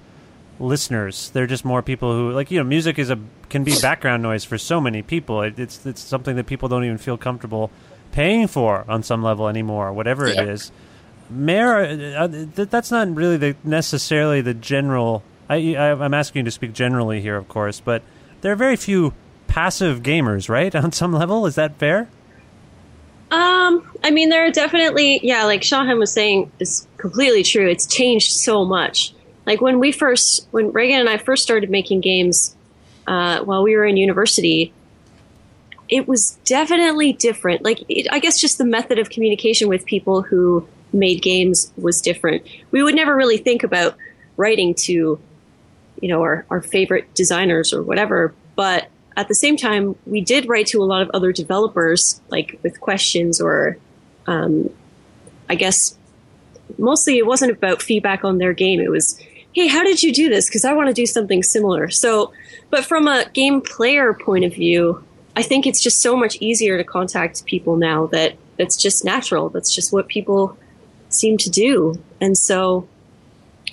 [0.60, 1.30] listeners.
[1.30, 4.22] There are just more people who like you know music is a can be background
[4.24, 5.42] noise for so many people.
[5.42, 7.72] It, it's it's something that people don't even feel comfortable
[8.12, 10.42] paying for on some level anymore, whatever Yeah.
[10.44, 10.72] it is.
[11.30, 15.24] Mare, uh, uh, th- that's not really the necessarily the general.
[15.50, 18.02] I, I, I'm asking you to speak generally here, of course, but
[18.42, 19.14] there are very few
[19.48, 20.74] passive gamers, right?
[20.84, 22.08] On some level, is that fair?
[23.32, 27.68] Um, I mean, there are definitely, yeah, like Shaw-Han was saying, is completely true.
[27.70, 29.14] It's changed so much.
[29.46, 32.56] Like when we first, when Raigan and I first started making games
[33.08, 34.74] uh, while we were in university,
[35.90, 37.64] it was definitely different.
[37.64, 42.02] Like, it, I guess just the method of communication with people who made games was
[42.02, 42.46] different.
[42.72, 43.96] We would never really think about
[44.36, 45.20] writing to,
[46.02, 48.34] you know, our, our favorite designers or whatever.
[48.56, 52.60] But at the same time, we did write to a lot of other developers, like
[52.64, 53.78] with questions or,
[54.28, 54.70] um,
[55.50, 55.98] I guess,
[56.78, 58.80] mostly it wasn't about feedback on their game.
[58.80, 59.20] It was,
[59.54, 60.48] hey, how did you do this?
[60.48, 61.90] Because I want to do something similar.
[61.90, 62.32] So,
[62.70, 65.04] but from a game player point of view,
[65.36, 69.50] I think it's just so much easier to contact people now that that's just natural.
[69.50, 70.58] That's just what people
[71.10, 72.02] seem to do.
[72.20, 72.88] And so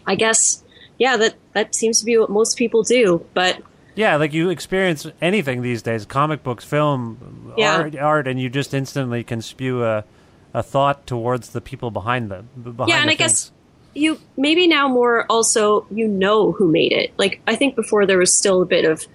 [0.06, 0.62] I guess,
[0.98, 3.24] yeah, that, that seems to be what most people do.
[3.34, 3.62] But
[3.94, 7.76] Yeah, like you experience anything these days, comic books, film, Yeah.
[7.76, 10.04] art, art, and you just instantly can spew a,
[10.52, 12.48] a thought towards the people behind them.
[12.56, 13.52] Behind yeah, and the I guess things.
[13.94, 17.12] You maybe now more also you know who made it.
[17.16, 19.06] Like I think before there was still a bit of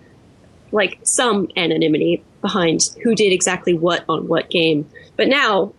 [0.72, 5.74] like some anonymity behind who did exactly what on what game, but now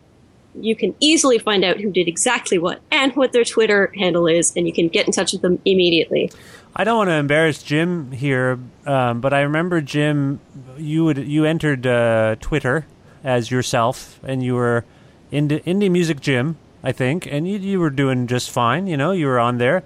[0.55, 4.57] you can easily find out who did exactly what and what their Twitter handle is,
[4.57, 6.31] and you can get in touch with them immediately.
[6.75, 10.41] I don't want to embarrass Jim here, um, but I remember Jim.
[10.77, 12.87] You would you entered uh, Twitter
[13.25, 14.85] as yourself, and you were
[15.33, 18.87] indie, indie music Jim, I think, and you, you were doing just fine.
[18.87, 19.83] You know, you were on there,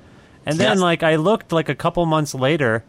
[0.46, 0.80] and then Yes.
[0.80, 2.84] like I looked like a couple months later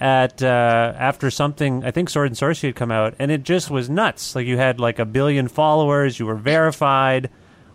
[0.00, 3.70] at uh, after something I think Sword and Sworcery had come out, and it just
[3.70, 4.34] was nuts.
[4.34, 7.30] Like you had like a billion followers, you were verified,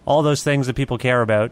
[0.05, 1.51] all those things that people care about.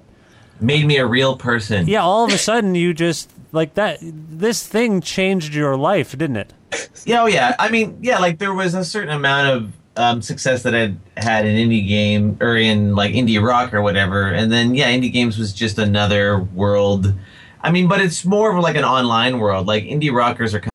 [0.60, 1.88] Made me a real person.
[1.88, 4.00] Yeah, all of a sudden you just like that.
[4.02, 6.54] This thing changed your life, didn't it?
[7.06, 7.56] Yeah, oh yeah.
[7.58, 11.46] I mean, yeah, like there was a certain amount of um, success that I'd had
[11.46, 15.38] in indie game or in like indie rock or whatever, and then yeah, indie games
[15.38, 17.14] was just another world.
[17.62, 19.68] I mean, but it's more of like an online world.
[19.68, 20.60] Like indie rockers are.
[20.60, 20.72] Kind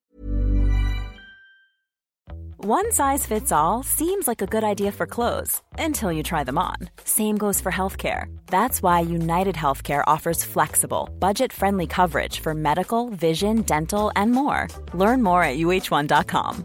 [2.64, 6.58] One size fits all seems like a good idea for clothes until you try them
[6.58, 6.76] on.
[7.04, 8.26] Same goes for healthcare.
[8.46, 14.68] That's why United Healthcare offers flexible, budget friendly coverage for medical, vision, dental, and more.
[14.94, 16.64] Learn more at uh1.com.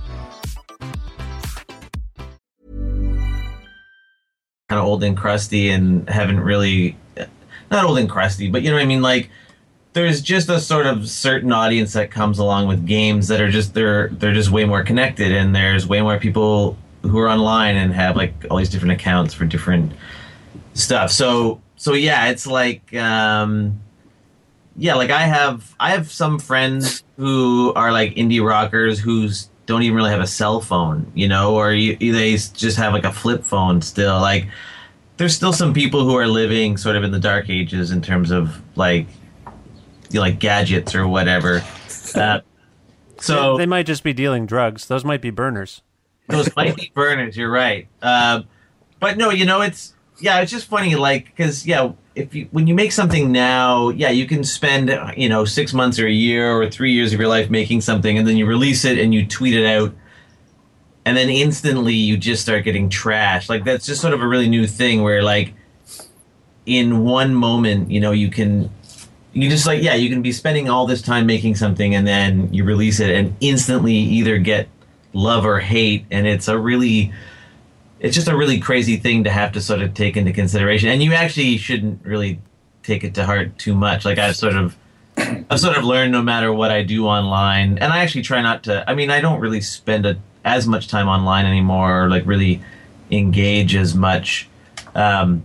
[4.71, 6.95] Kind of old and crusty and haven't really
[7.69, 9.01] not old and crusty but you know what i mean?
[9.01, 9.29] Like
[9.91, 13.73] there's just a sort of certain audience that comes along with games that are just
[13.73, 17.91] they're they're just way more connected and there's way more people who are online and
[17.91, 19.91] have like all these different accounts for different
[20.73, 21.11] stuff.
[21.11, 23.81] So so yeah it's like um
[24.77, 29.83] yeah like i have i have some friends who are like indie rockers who's don't
[29.83, 33.11] even really have a cell phone, you know, or you, they just have like a
[33.11, 34.19] flip phone still.
[34.19, 34.47] Like,
[35.17, 38.31] there's still some people who are living sort of in the dark ages in terms
[38.31, 39.07] of like,
[40.09, 41.63] you know, like gadgets or whatever.
[42.13, 42.41] Uh,
[43.19, 44.87] so they might just be dealing drugs.
[44.87, 45.81] Those might be burners.
[46.27, 47.37] Those might be burners.
[47.37, 47.87] You're right.
[48.01, 48.41] Uh,
[48.99, 52.67] but no, you know, it's yeah, it's just funny, like because yeah, if you when
[52.67, 56.51] you make something now, yeah, you can spend you know six months or a year
[56.51, 59.25] or three years of your life making something, and then you release it and you
[59.25, 59.93] tweet it out,
[61.05, 63.49] and then instantly you just start getting trashed.
[63.49, 65.53] Like that's just sort of a really new thing where like
[66.65, 68.69] in one moment, you know, you can
[69.33, 72.53] you just like yeah, you can be spending all this time making something, and then
[72.53, 74.67] you release it and instantly either get
[75.13, 77.13] love or hate, and it's a really
[78.01, 80.89] it's just a really crazy thing to have to sort of take into consideration.
[80.89, 82.41] And you actually shouldn't really
[82.83, 84.05] take it to heart too much.
[84.05, 84.75] Like I've sort of
[85.17, 88.63] I've sort of learned no matter what I do online, and I actually try not
[88.63, 88.89] to.
[88.89, 92.61] I mean, I don't really spend a, as much time online anymore, or like really
[93.11, 94.49] engage as much,
[94.95, 95.43] um,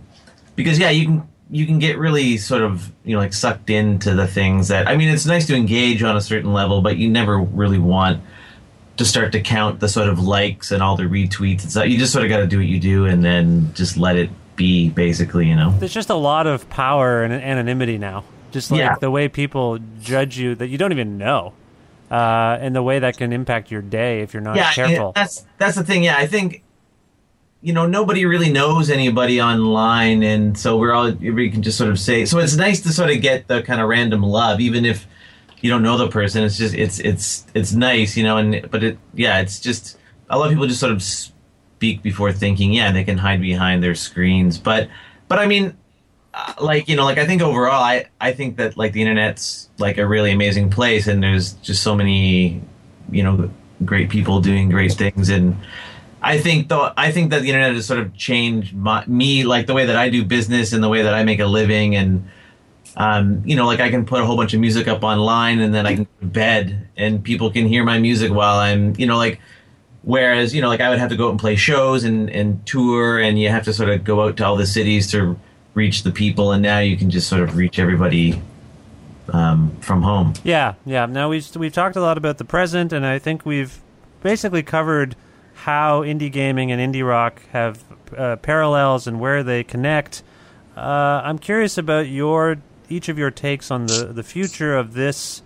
[0.55, 4.15] because yeah, you can you can get really sort of you know like sucked into
[4.15, 4.87] the things that.
[4.87, 8.23] I mean, it's nice to engage on a certain level, but you never really want
[8.97, 11.87] to start to count the sort of likes and all the retweets and stuff.
[11.87, 14.29] You just sort of got to do what you do and then just let it
[14.55, 15.71] be, basically, you know?
[15.79, 18.23] There's just a lot of power and anonymity now.
[18.51, 18.95] Just like Yeah.
[18.99, 21.53] the way people judge you that you don't even know.
[22.09, 25.11] Uh, and the way that can impact your day if you're not yeah, careful.
[25.13, 26.03] that's that's the thing.
[26.03, 26.63] Yeah, I think
[27.61, 31.89] you know nobody really knows anybody online, and so we're all we can just sort
[31.89, 32.23] of say.
[32.23, 35.05] So it's nice to sort of get the kind of random love, even if
[35.61, 36.43] you don't know the person.
[36.43, 38.37] It's just it's it's it's nice, you know.
[38.37, 39.97] And but it yeah, it's just
[40.29, 42.73] a lot of people just sort of speak before thinking.
[42.73, 44.89] Yeah, they can hide behind their screens, but
[45.27, 45.75] but I mean.
[46.33, 49.69] uh, Like you know, like I think overall, I I think that like the internet's
[49.79, 52.61] like a really amazing place, and there's just so many,
[53.09, 53.49] you know,
[53.85, 55.55] great people doing great things, and
[56.21, 59.65] I think though I think that the internet has sort of changed my, me, like
[59.65, 62.27] the way that I do business and the way that I make a living, and
[62.97, 65.73] um, you know, like I can put a whole bunch of music up online, and
[65.73, 69.05] then I can go to bed, and people can hear my music while I'm, you
[69.05, 69.39] know, like.
[70.03, 72.65] Whereas, you know, like I would have to go out and play shows and, and
[72.65, 75.37] tour, and you have to sort of go out to all the cities to
[75.73, 78.41] reach the people, and now you can just sort of reach everybody
[79.33, 80.33] um, from home.
[80.45, 81.07] Yeah, yeah.
[81.07, 83.81] Now we've we've talked a lot about the present, and I think we've
[84.23, 85.17] basically covered
[85.55, 87.83] how indie gaming and indie rock have
[88.15, 90.23] uh, parallels and where they connect.
[90.77, 92.59] Uh, I'm curious about your
[92.89, 95.41] each of your takes on the, the future of this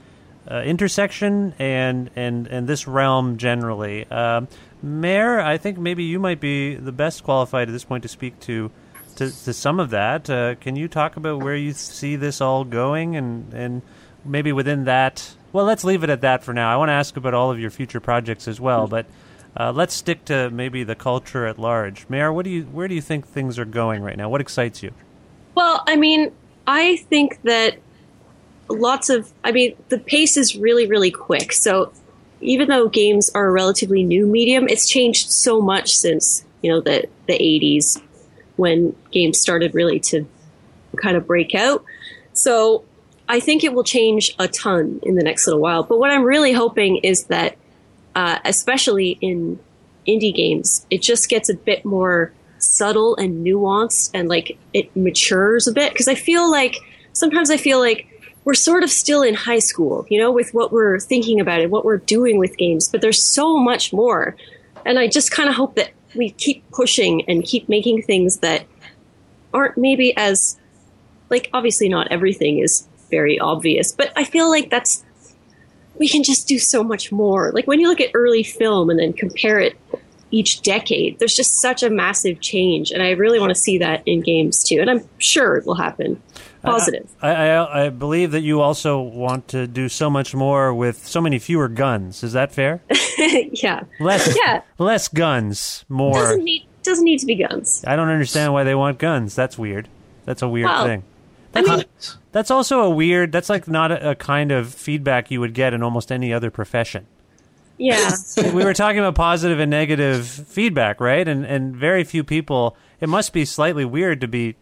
[0.49, 4.09] uh, intersection and, and and this realm generally.
[4.09, 4.47] Um,
[4.81, 8.39] Mare, I think maybe you might be the best qualified at this point to speak
[8.41, 8.71] to
[9.17, 10.29] to, to some of that.
[10.29, 13.81] Uh, can you talk about where you see this all going and, and
[14.25, 15.35] maybe within that?
[15.53, 16.73] Well, let's leave it at that for now.
[16.73, 19.05] I want to ask about all of your future projects as well, but
[19.59, 22.07] uh, let's stick to maybe the culture at large.
[22.09, 24.29] Mare, what do you where do you think things are going right now?
[24.29, 24.91] What excites you?
[25.53, 26.31] Well, I mean,
[26.73, 27.79] I think that
[28.69, 31.51] lots of, I mean, the pace is really, really quick.
[31.51, 31.91] So
[32.39, 36.79] even though games are a relatively new medium, it's changed so much since, you know,
[36.79, 38.01] the, the 80s
[38.55, 40.25] when games started really to
[40.95, 41.83] kind of break out.
[42.31, 42.85] So
[43.27, 45.83] I think it will change a ton in the next little while.
[45.83, 47.57] But what I'm really hoping is that,
[48.15, 49.59] uh, especially in
[50.07, 52.31] indie games, it just gets a bit more
[52.63, 56.77] subtle and nuanced and like it matures a bit because I feel like
[57.13, 58.07] sometimes I feel like
[58.43, 61.71] we're sort of still in high school, you know, with what we're thinking about and
[61.71, 64.35] what we're doing with games, but there's so much more.
[64.85, 68.65] And I just kind of hope that we keep pushing and keep making things that
[69.53, 70.57] aren't maybe as
[71.29, 75.03] like obviously not everything is very obvious, but I feel like that's
[75.97, 77.51] we can just do so much more.
[77.51, 79.77] Like when you look at early film and then compare it
[80.31, 84.03] each decade, there's just such a massive change, and I really want to see that
[84.05, 84.79] in games too.
[84.79, 86.21] And I'm sure it will happen.
[86.63, 87.09] Positive.
[87.21, 91.19] I, I, I believe that you also want to do so much more with so
[91.19, 92.23] many fewer guns.
[92.23, 92.83] Is that fair?
[93.17, 93.83] yeah.
[93.99, 94.61] Less, yeah.
[94.77, 96.13] less guns, more.
[96.13, 97.83] Doesn't need doesn't need to be guns.
[97.85, 99.35] I don't understand why they want guns.
[99.35, 99.87] That's weird.
[100.25, 101.03] That's a weird Well, thing.
[101.53, 101.83] I mean,
[102.31, 103.31] That's also a weird.
[103.31, 106.49] That's like not a, a kind of feedback you would get in almost any other
[106.49, 107.07] profession.
[107.81, 108.11] Yeah.
[108.53, 111.27] we were talking about positive and negative feedback, right?
[111.27, 112.77] And and very few people.
[112.99, 114.55] It must be slightly weird to be.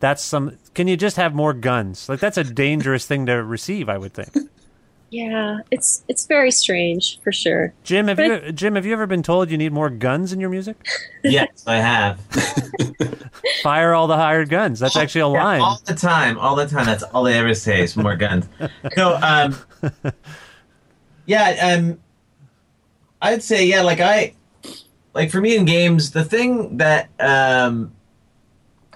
[0.00, 0.58] That's some.
[0.74, 2.08] Can you just have more guns?
[2.08, 3.88] Like that's a dangerous thing to receive.
[3.88, 4.28] I would think.
[5.08, 7.72] Yeah, it's it's very strange for sure.
[7.84, 10.40] Jim, have But- you Jim have you ever been told you need more guns in
[10.40, 10.76] your music?
[11.24, 12.20] yes, I have.
[13.62, 14.80] Fire all the hired guns.
[14.80, 15.60] That's actually a Yeah, line.
[15.60, 16.84] all the time, all the time.
[16.84, 18.46] That's all they ever say is more guns.
[18.96, 19.56] No, um,
[21.26, 21.98] yeah, um,
[23.20, 23.82] I'd say yeah.
[23.82, 24.34] Like I,
[25.14, 27.92] like for me in games, the thing that um,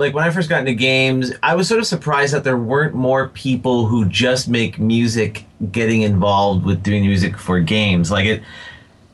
[0.01, 2.95] like when I first got into games, I was sort of surprised that there weren't
[2.95, 8.11] more people who just make music getting involved with doing music for games.
[8.11, 8.43] Like it,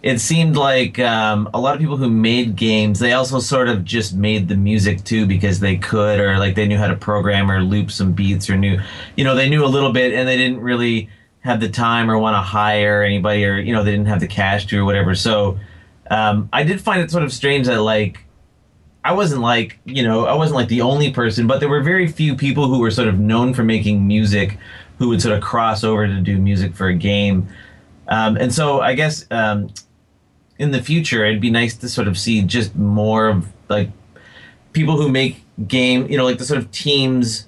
[0.03, 3.85] it seemed like um, a lot of people who made games, they also sort of
[3.85, 7.51] just made the music too because they could, or like they knew how to program
[7.51, 8.81] or loop some beats, or knew,
[9.17, 11.11] you know, they knew a little bit, and they didn't really
[11.47, 14.27] have the time or want to hire anybody, or you know, they didn't have the
[14.27, 15.15] cash to or whatever.
[15.15, 15.59] So
[16.11, 18.25] um, I did find it sort of strange that like
[19.05, 22.09] I wasn't like, you know, I wasn't like the only person, but there were very
[22.09, 24.59] few people who were sort of known for making music
[24.99, 27.47] who would sort of cross over to do music for a game.
[28.09, 29.71] Um, and so I guess um,
[30.59, 33.91] in the future, it'd be nice to sort of see just more of like
[34.73, 37.47] people who make game, you know, like the sort of teams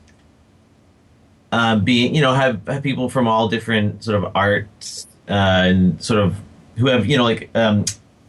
[1.53, 6.03] um, being, you know, have, have people from all different sort of arts uh, and
[6.03, 6.37] sort of
[6.77, 7.85] who have, you know, like um,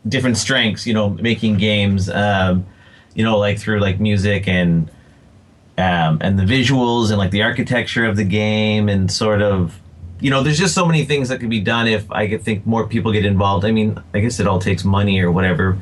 [0.08, 2.66] different strengths, you know, making games, um,
[3.14, 4.90] you know, like through like music and
[5.80, 9.80] um, and the visuals and like the architecture of the game and sort of
[10.20, 12.66] you know there's just so many things that could be done if i could think
[12.66, 13.64] more people get involved.
[13.64, 15.78] I mean i guess it all takes money or whatever.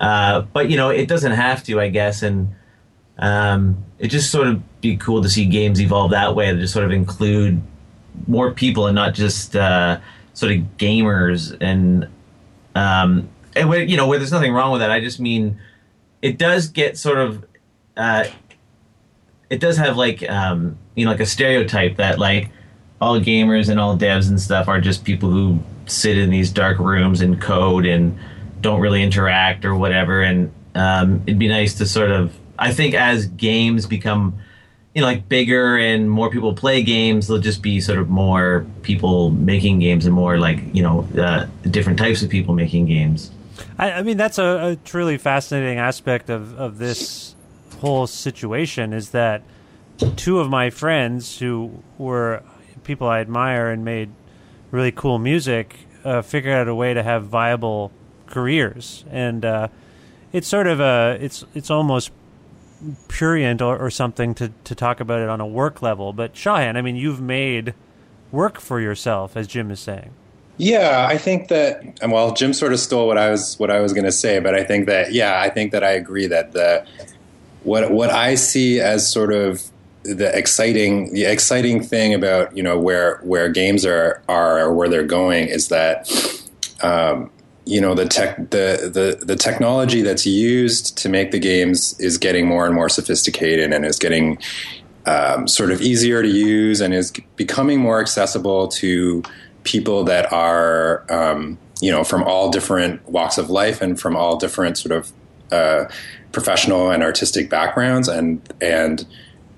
[0.00, 2.54] Uh, but you know it doesn't have to i guess and
[3.18, 6.72] um, it just sort of be cool to see games evolve that way to just
[6.72, 7.62] sort of include
[8.26, 10.00] more people and not just uh,
[10.32, 12.08] sort of gamers and
[12.74, 14.90] um, and where, you know where there's nothing wrong with that.
[14.90, 15.60] I just mean
[16.22, 17.44] it does get sort of
[17.96, 18.24] uh,
[19.50, 22.48] it does have like um, you know like a stereotype that like
[23.02, 26.78] all gamers and all devs and stuff are just people who sit in these dark
[26.78, 28.18] rooms and code and
[28.60, 30.22] don't really interact or whatever.
[30.22, 34.38] And um, it'd be nice to sort of i think as games become
[34.94, 38.66] you know like bigger and more people play games there'll just be sort of more
[38.82, 43.30] people making games and more like you know uh, different types of people making games.
[43.78, 47.34] I, I mean, that's a, a truly fascinating aspect of, of this
[47.80, 49.42] whole situation is that
[50.16, 52.42] two of my friends who were
[52.84, 54.10] people I admire and made
[54.70, 57.92] really cool music uh, figured out a way to have viable
[58.26, 59.68] careers, and uh,
[60.32, 62.10] it's sort of a it's it's almost
[63.08, 66.12] prurient or, or something to to talk about it on a work level.
[66.12, 67.74] But Shaw-Han, I mean, you've made
[68.32, 70.10] work for yourself, as Jim is saying.
[70.56, 73.92] Yeah, I think that well, Jim sort of stole what I was what I was
[73.92, 76.86] going to say, but I think that yeah, I think that I agree that the
[77.62, 79.62] what what I see as sort of
[80.02, 84.88] the exciting the exciting thing about you know where where games are are or where
[84.88, 86.10] they're going is that
[86.82, 87.30] um,
[87.66, 92.18] you know the tech the, the the technology that's used to make the games is
[92.18, 94.38] getting more and more sophisticated and is getting
[95.06, 99.22] um, sort of easier to use and is becoming more accessible to
[99.64, 104.36] people that are um, you know from all different walks of life and from all
[104.36, 105.12] different sort of
[105.52, 105.84] uh,
[106.32, 109.06] professional and artistic backgrounds and and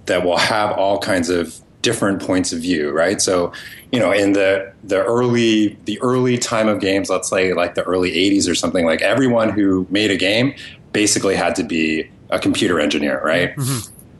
[0.07, 3.21] that will have all kinds of different points of view right?
[3.21, 3.53] So
[3.91, 7.83] you know in the the early the early time of games let's say like the
[7.85, 10.55] early 80s or something like everyone who made a game
[10.93, 13.55] basically had to be a computer engineer right?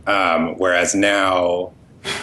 [0.07, 1.73] Um, whereas now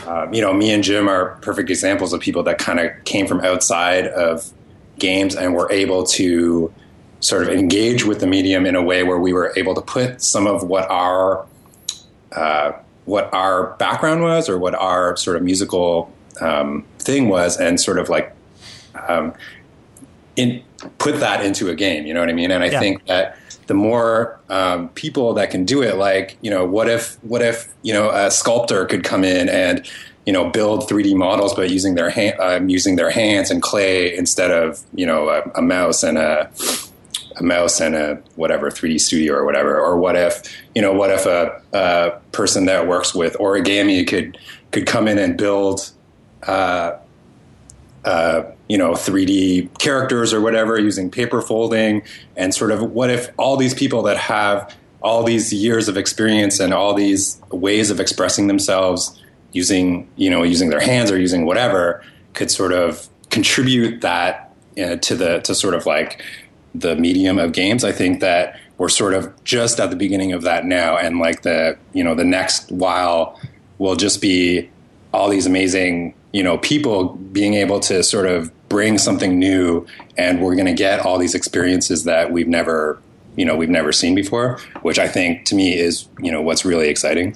[0.08, 3.28] um, you know, me and Jim are perfect examples of people that kind of came
[3.28, 4.52] from outside of
[4.98, 6.74] games and were able to
[7.22, 10.22] sort of engage with the medium in a way where we were able to put
[10.22, 11.46] some of what our
[12.34, 12.74] uh,
[13.10, 18.00] what our background was or what our sort of musical um, thing was, and sort
[18.00, 18.34] of like
[19.08, 19.34] um,
[20.36, 20.64] in,
[21.00, 22.06] put that into a game.
[22.06, 22.52] You know what I mean?
[22.52, 22.80] And I Yeah.
[22.80, 23.36] think that
[23.68, 27.68] the more um, people that can do it, like you know, what if what if
[27.82, 29.86] you know a sculptor could come in and
[30.26, 34.16] you know build 3D models, but using their hand, um, using their hands and clay
[34.16, 36.50] instead of you know a, a mouse and a
[37.40, 39.80] a mouse and a whatever 3D studio or whatever.
[39.80, 40.44] Or what if
[40.76, 44.38] you know what if a, a person that works with origami could
[44.72, 45.92] could come in and build
[46.44, 46.98] uh,
[48.06, 52.04] uh, you know 3D characters or whatever using paper folding
[52.36, 56.60] and sort of what if all these people that have all these years of experience
[56.60, 59.22] and all these ways of expressing themselves
[59.52, 64.96] using you know using their hands or using whatever could sort of contribute that uh,
[64.98, 66.24] to the to sort of like
[66.76, 70.44] the medium of games i think that we're sort of just at the beginning of
[70.44, 73.40] that now and like the you know the next while
[73.78, 74.70] will just be
[75.14, 79.86] all these amazing you know people being able to sort of bring something new
[80.18, 83.02] and we're going to get all these experiences that we've never
[83.36, 86.64] you know we've never seen before which i think to me is you know what's
[86.66, 87.36] really exciting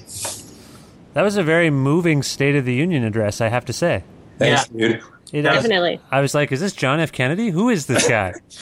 [1.13, 4.03] That was a very moving State of the Union address, I have to say.
[4.39, 5.01] Thanks, dude.
[5.33, 5.99] It- I was- Definitely.
[6.11, 7.11] I was like, "Is this John F.
[7.11, 7.49] Kennedy?
[7.49, 8.33] Who is this guy?"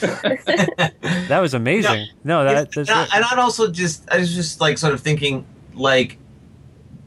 [1.28, 2.06] that was amazing.
[2.24, 5.00] No, that that's and, I, and I'd also just I was just like sort of
[5.00, 6.18] thinking like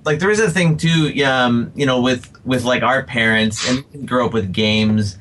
[0.05, 3.83] like there is a thing too um you know with with like our parents and
[3.93, 5.17] we grew up with games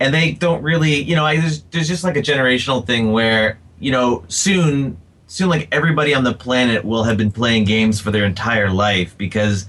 [0.00, 3.58] and they don't really you know I, there's there's just like a generational thing where
[3.78, 4.96] you know soon
[5.28, 9.16] soon like everybody on the planet will have been playing games for their entire life
[9.18, 9.66] because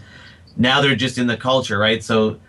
[0.58, 2.40] now they're just in the culture right so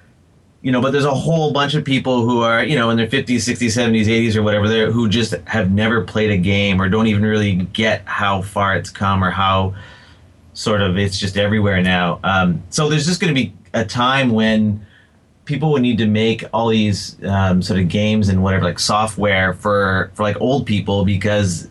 [0.63, 3.07] you know, but there's a whole bunch of people who are, you know, in their
[3.07, 6.89] 50s, 60s, 70s, 80s, or whatever, there who just have never played a game or
[6.89, 9.75] don't even really get how far it's come or how
[10.53, 12.21] sort of it's just everywhere now.
[12.23, 14.85] Um, so there's just going to be a time when
[15.47, 19.55] people would need to make all these um, sort of games and whatever, like software
[19.55, 21.71] for for like old people because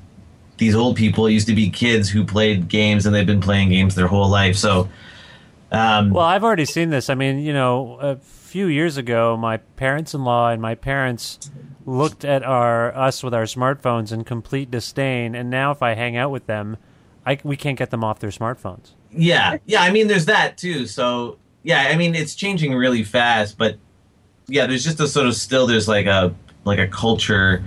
[0.58, 3.94] these old people used to be kids who played games and they've been playing games
[3.94, 4.56] their whole life.
[4.56, 4.90] So.
[5.72, 7.10] Um, Well, I've already seen this.
[7.10, 11.52] I mean, you know, a few years ago, my parents-in-law and my parents
[11.86, 16.18] looked at our us with our smartphones in complete disdain, and now if I hang
[16.18, 16.78] out with them,
[17.26, 18.92] I, we can't get them off their smartphones.
[19.12, 19.82] Yeah, yeah.
[19.82, 20.88] I mean, there's that too.
[20.88, 23.78] So yeah, I mean, it's changing really fast, but
[24.48, 26.34] yeah, there's just a sort of still there's like a
[26.66, 27.64] like a culture,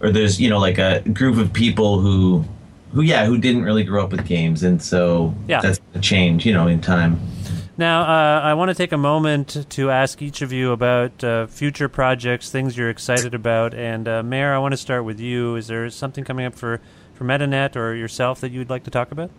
[0.00, 2.44] or there's you know like a group of people who
[2.92, 5.60] who yeah who didn't really grow up with games, and so Yeah.
[5.60, 7.20] that's a change you know in time.
[7.78, 11.46] Now, uh, I want to take a moment to ask each of you about uh,
[11.46, 13.72] future projects, things you're excited about.
[13.72, 15.56] And uh, Mare, I want to start with you.
[15.56, 16.80] Is there something coming up for
[17.14, 19.30] for MetaNet or yourself that you'd like to talk about?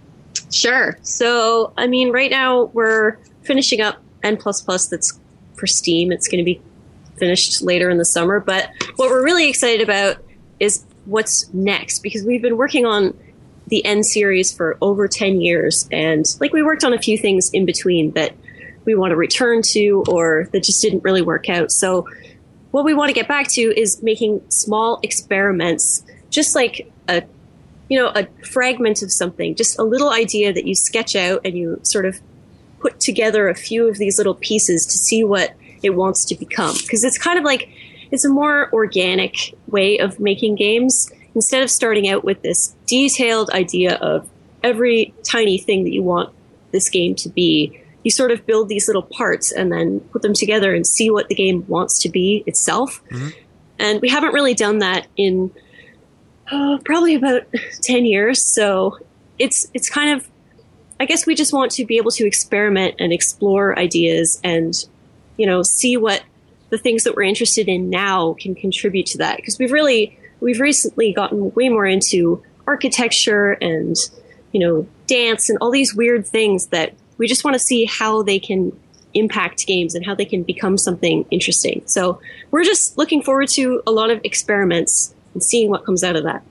[0.51, 0.97] Sure.
[1.03, 5.19] So, I mean, right now we're finishing up N plus that's
[5.55, 6.11] for Steam.
[6.11, 6.59] It's going to be
[7.17, 8.39] finished later in the summer.
[8.39, 10.17] But what we're really excited about
[10.59, 13.17] is what's next because we've been working on
[13.67, 15.87] the N series for over 10 years.
[15.91, 18.35] And like we worked on a few things in between that
[18.85, 21.71] we want to return to or that just didn't really work out.
[21.71, 22.07] So,
[22.71, 27.23] what we want to get back to is making small experiments, just like a
[27.89, 31.55] you know, a fragment of something, just a little idea that you sketch out and
[31.55, 32.19] you sort of
[32.79, 35.53] put together a few of these little pieces to see what
[35.83, 36.75] it wants to become.
[36.81, 37.69] Because it's kind of like,
[38.09, 41.11] it's a more organic way of making games.
[41.35, 44.29] Instead of starting out with this detailed idea of
[44.63, 46.33] every tiny thing that you want
[46.71, 50.33] this game to be, you sort of build these little parts and then put them
[50.33, 53.01] together and see what the game wants to be itself.
[53.79, 55.51] And we haven't really done that in
[56.51, 57.43] uh, probably about
[57.81, 58.43] 10 years.
[58.43, 58.99] So
[59.39, 60.29] it's it's kind of
[60.99, 64.85] i guess we just want to be able to experiment and explore ideas and
[65.37, 66.21] you know see what
[66.73, 69.37] the things that we're interested in now can contribute to that.
[69.37, 73.95] Because we've really we've recently gotten way more into architecture and
[74.51, 78.21] you know dance and all these weird things that we just want to see how
[78.21, 78.77] they can
[79.13, 82.19] impact games and how they can become something interesting so
[82.51, 86.23] we're just looking forward to a lot of experiments and seeing what comes out of
[86.23, 86.43] that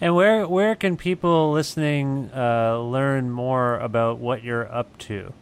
[0.00, 5.32] And where where can people listening uh, learn more about what you're up to?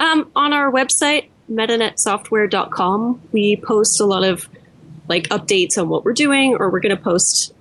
[0.00, 4.48] Um, on our website, metanetsoftware.com, we post a lot of
[5.08, 7.52] like updates on what we're doing, or we're going to post,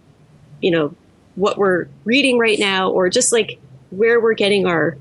[0.61, 0.95] you know,
[1.35, 4.97] what we're reading right now, or just like where we're getting our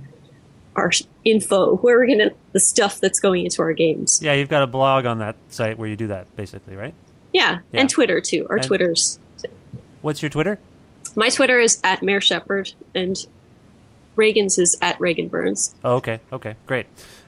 [0.75, 0.91] our
[1.25, 4.21] info, where we're getting the stuff that's going into our games.
[4.23, 6.95] Yeah, you've got a blog on that site where you do that, basically, right?
[7.33, 7.81] Yeah, Yeah.
[7.81, 8.47] and Twitter too.
[8.49, 9.19] Our And- Twitters.
[10.01, 10.59] What's your Twitter?
[11.15, 13.17] My Twitter is at Mare Sheppard, and
[14.17, 15.75] Raigan's is at Raigan Burns.
[15.85, 16.87] Oh, okay, okay, great.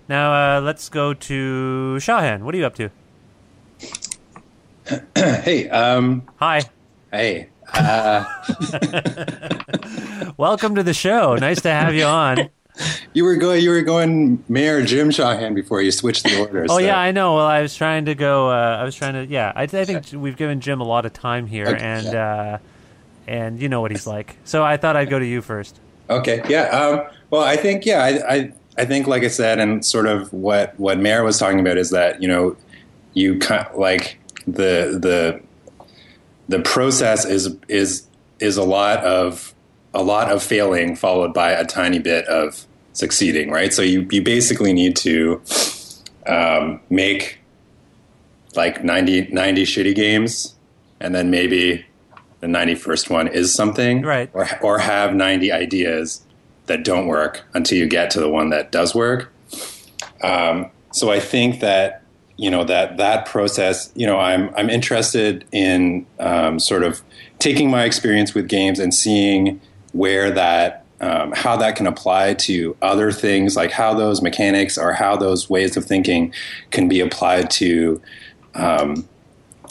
[0.08, 2.44] Now uh, let's go to Shaw-Han.
[2.46, 2.90] What are you up to?
[5.14, 6.62] hey, um, Hi.
[7.10, 7.48] hey.
[7.72, 8.24] Uh,
[10.36, 11.34] Welcome to the show.
[11.36, 12.50] Nice to have you on.
[13.14, 13.62] you were going.
[13.62, 16.64] You were going Mare Jim Shaw-Han before you switched the order.
[16.64, 17.36] Oh so- yeah, I know.
[17.36, 18.50] Well, I was trying to go.
[18.50, 19.26] Uh, I was trying to.
[19.26, 22.58] Yeah, I, I think we've given Jim a lot of time here, Okay, and uh,
[23.26, 24.36] and you know what he's like.
[24.44, 25.80] So I thought I'd go to you first.
[26.10, 26.42] Okay.
[26.48, 26.64] Yeah.
[26.64, 28.02] Um, well, I think yeah.
[28.04, 31.60] I, I I think like I said, and sort of what what Mare was talking
[31.60, 32.56] about is that you know
[33.14, 35.40] you kind of like the the
[36.48, 38.06] the process is is
[38.40, 39.54] is a lot of
[39.92, 43.72] a lot of failing followed by a tiny bit of succeeding, right?
[43.72, 45.40] So you you basically need to
[46.26, 47.38] um, make
[48.56, 50.54] like 90, 90 shitty games,
[51.00, 51.84] and then maybe
[52.40, 54.30] the ninety first one is something, Right.
[54.34, 56.22] Or or have ninety ideas
[56.66, 59.32] that don't work until you get to the one that does work.
[60.22, 62.02] Um, so I think that
[62.36, 63.92] you know that that process.
[63.94, 67.02] You know, I'm I'm interested in um, sort of
[67.38, 69.60] taking my experience with games and seeing
[69.92, 74.92] where that um, how that can apply to other things, like how those mechanics or
[74.92, 76.32] how those ways of thinking
[76.70, 78.00] can be applied to
[78.54, 79.06] um,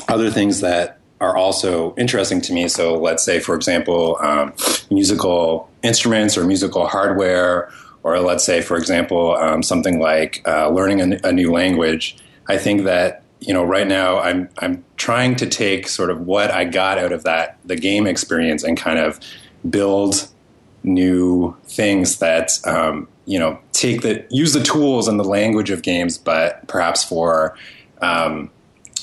[0.07, 2.67] other things that are also interesting to me.
[2.67, 4.53] So, let's say, for example, um,
[4.91, 7.71] musical instruments or musical hardware,
[8.03, 12.17] or let's say, for example, um, something like uh, learning a new language.
[12.47, 16.51] I think that you know right now I'm I'm trying to take sort of what
[16.51, 19.19] I got out of that the game experience and kind of
[19.69, 20.27] build
[20.83, 25.81] new things that um, you know take the use the tools and the language of
[25.81, 27.57] games, but perhaps for
[28.01, 28.49] um,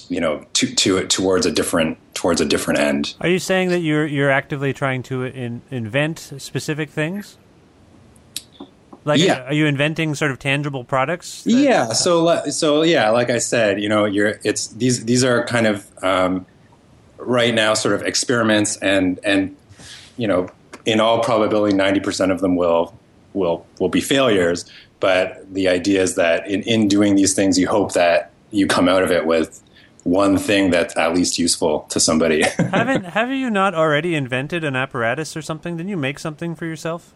[0.08, 3.14] you know to, to towards a different towards a different end.
[3.20, 7.38] Are you saying that you're you're actively trying to in, invent specific things?
[9.04, 9.44] Like, Yeah.
[9.44, 11.42] are you inventing sort of tangible products?
[11.44, 11.92] that- Yeah.
[11.92, 15.86] So so yeah, like I said, you know, you're it's these these are kind of
[16.04, 16.46] um,
[17.18, 19.56] right now sort of experiments and and
[20.16, 20.48] you know
[20.86, 22.94] in all probability ninety percent of them will
[23.32, 24.64] will will be failures.
[25.00, 28.88] But the idea is that in in doing these things, you hope that you come
[28.88, 29.62] out of it with
[30.04, 32.42] one thing that's at least useful to somebody.
[32.58, 35.76] Haven't have you not already invented an apparatus or something?
[35.76, 37.14] Didn't you make something for yourself?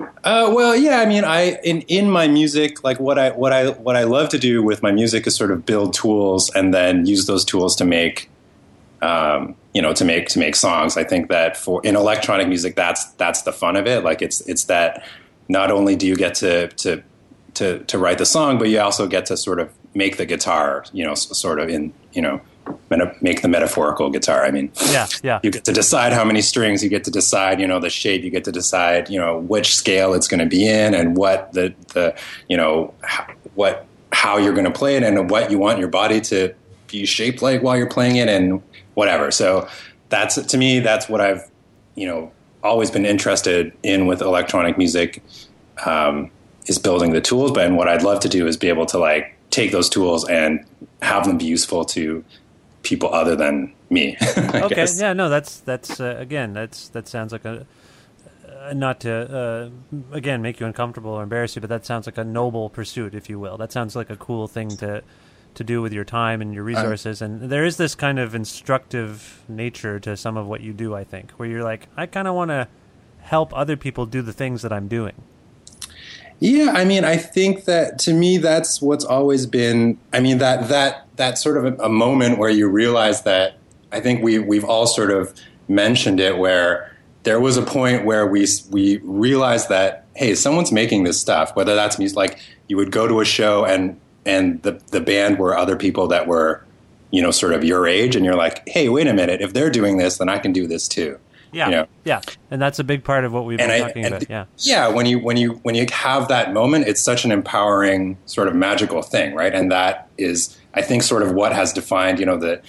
[0.00, 1.00] Uh, well, yeah.
[1.00, 4.28] I mean, I in in my music, like what I what I what I love
[4.30, 7.76] to do with my music is sort of build tools and then use those tools
[7.76, 8.30] to make,
[9.02, 10.96] um, you know, to make to make songs.
[10.96, 14.02] I think that for in electronic music, that's that's the fun of it.
[14.02, 15.04] Like it's it's that
[15.48, 17.02] not only do you get to to
[17.54, 20.84] to to write the song, but you also get to sort of make the guitar,
[20.92, 22.40] you know, sort of in you know,
[22.90, 24.44] meta- make the metaphorical guitar.
[24.44, 25.40] I mean, Yeah, yeah.
[25.42, 28.22] you get to decide how many strings you get to decide you know the shape
[28.22, 31.52] you get to decide you know which scale it's going to be in and what
[31.52, 32.14] the the
[32.48, 32.94] you know
[33.54, 36.54] what how you're going to play it and what you want your body to
[36.86, 38.62] be shaped like while you're playing it and
[38.94, 39.68] whatever so
[40.08, 41.42] that's to me that's what i've
[41.96, 42.30] you know
[42.62, 45.22] always been interested in with electronic music
[45.84, 46.30] um,
[46.66, 49.34] is building the tools but what i'd love to do is be able to like
[49.50, 50.64] take those tools and
[51.02, 52.24] have them be useful to
[52.84, 55.00] people other than me okay, guess.
[55.00, 57.66] yeah, no, that's that's uh, again, that's that sounds like a
[58.64, 62.18] uh, not to uh, again make you uncomfortable or embarrass you, but that sounds like
[62.18, 63.56] a noble pursuit, if you will.
[63.56, 65.02] That sounds like a cool thing to
[65.54, 67.22] to do with your time and your resources.
[67.22, 70.94] and there is this kind of instructive nature to some of what you do.
[70.94, 72.68] I think, where you're like, I kind of want to
[73.20, 75.14] help other people do the things that I'm doing.
[76.40, 79.98] Yeah, I mean, I think that to me, that's what's always been.
[80.12, 83.56] I mean, that that that sort of a, a moment where you realize that.
[83.92, 85.32] I think we we've all sort of
[85.68, 91.04] mentioned it, where there was a point where we we realized that hey, someone's making
[91.04, 91.54] this stuff.
[91.56, 95.38] Whether that's music, like you would go to a show and and the the band
[95.38, 96.64] were other people that were,
[97.10, 99.70] you know, sort of your age, and you're like, hey, wait a minute, if they're
[99.70, 101.18] doing this, then I can do this too.
[101.54, 101.86] Yeah, You know?
[102.04, 104.20] yeah, and that's a big part of what we've And been I- talking about.
[104.20, 107.32] the- Yeah, yeah when you when you when you have that moment it's such an
[107.32, 111.72] empowering sort of magical thing right and that is i think sort of what has
[111.72, 112.60] defined you know the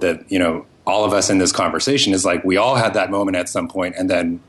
[0.00, 3.10] the you know all of us in this conversation is like we all had that
[3.10, 4.40] moment at some point and then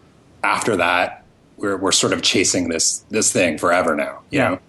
[0.44, 1.24] after that
[1.58, 4.50] we're we're sort of chasing this this thing forever now you Yeah.
[4.50, 4.60] know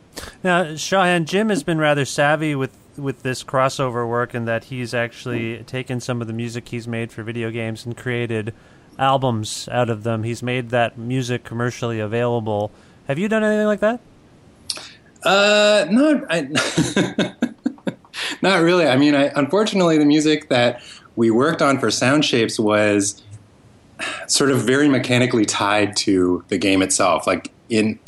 [0.42, 4.92] Now, Shaw-Han, Jim has been rather savvy with with this crossover work and that he's
[4.92, 5.62] actually hmm.
[5.64, 8.52] taken some of the music he's made for video games and created
[9.00, 10.22] albums out of them.
[10.22, 12.70] He's made that music commercially available.
[13.08, 14.00] Have you done anything like that?
[15.22, 17.34] Uh, not I,
[18.42, 18.86] not really.
[18.86, 20.82] I mean, I, unfortunately, the music that
[21.16, 23.22] we worked on for Sound Shapes was
[24.26, 27.26] sort of very mechanically tied to the game itself.
[27.26, 27.98] Like in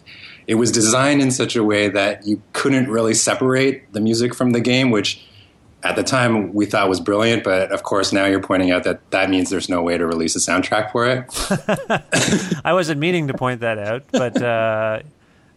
[0.47, 4.51] it was designed in such a way that you couldn't really separate the music from
[4.51, 5.25] the game, which
[5.83, 7.45] at the time we thought was brilliant.
[7.45, 10.37] But of course, now you're pointing out that that means there's no way to release
[10.37, 12.61] a soundtrack for it.
[12.65, 15.01] I wasn't meaning to point that out, but uh,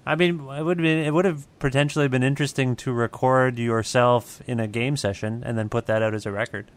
[0.05, 4.59] I mean, it would be, it would have potentially been interesting to record yourself in
[4.59, 6.71] a game session and then put that out as a record.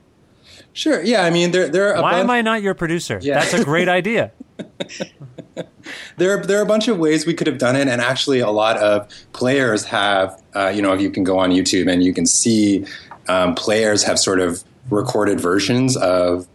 [0.72, 1.02] Sure.
[1.02, 1.24] Yeah.
[1.24, 1.96] I mean, there there.
[1.96, 3.18] Are Why bunch- am I not your producer?
[3.22, 3.38] Yeah.
[3.40, 4.32] That's a great idea.
[6.16, 8.50] there, there are a bunch of ways we could have done it, and actually, a
[8.50, 10.42] lot of players have.
[10.54, 12.84] Uh, you know, if you can go on YouTube and you can see
[13.28, 16.46] um, players have sort of recorded versions of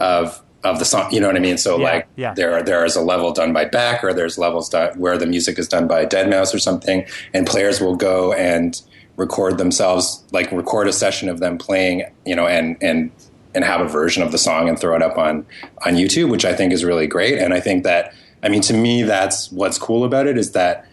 [0.00, 1.12] of of the song.
[1.12, 1.58] You know what I mean?
[1.58, 2.34] So yeah, like yeah.
[2.34, 5.58] there there is a level done by Beck, or there's levels done, where the music
[5.58, 8.80] is done by deadmau5 or something, and players will go and
[9.16, 13.10] record themselves, like record a session of them playing, you know, and and
[13.54, 15.46] and have a version of the song and throw it up on
[15.84, 17.38] on YouTube, which I think is really great.
[17.38, 20.86] And I think that I mean to me that's what's cool about it is that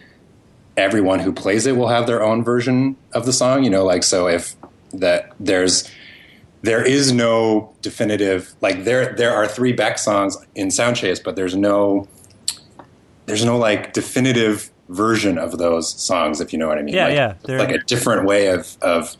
[0.76, 3.64] everyone who plays it will have their own version of the song.
[3.64, 4.56] You know, like so if
[4.92, 5.90] that there's
[6.62, 11.36] there is no definitive like there there are three Beck songs in Sound Shapes, but
[11.36, 12.08] there's no
[13.26, 16.94] there's no like definitive version of those songs, if you know what I mean.
[16.94, 17.34] Yeah, like, yeah.
[17.44, 17.58] They're...
[17.58, 19.16] Like a different way of of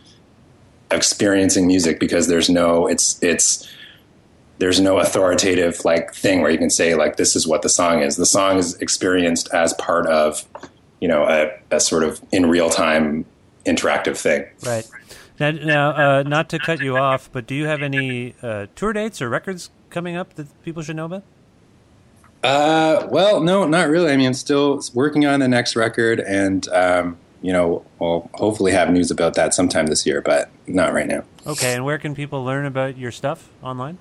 [0.90, 3.68] experiencing music because there's no it's it's
[4.58, 8.02] there's no authoritative like thing where you can say like this is what the song
[8.02, 8.16] is.
[8.16, 10.44] The song is experienced as part of
[11.00, 13.24] you know a, a sort of in real time
[13.64, 14.44] interactive thing.
[14.66, 14.86] Right.
[15.41, 18.93] Now, now uh, not to cut you off, but do you have any uh, tour
[18.93, 21.22] dates or records coming up that people should know about?
[22.45, 24.12] Uh, well, no, not really.
[24.12, 28.72] I mean, I'm still working on the next record, and um, you know, we'll hopefully
[28.72, 31.24] have news about that sometime this year, but not right now.
[31.47, 33.99] Okay, and where can people learn about your stuff online?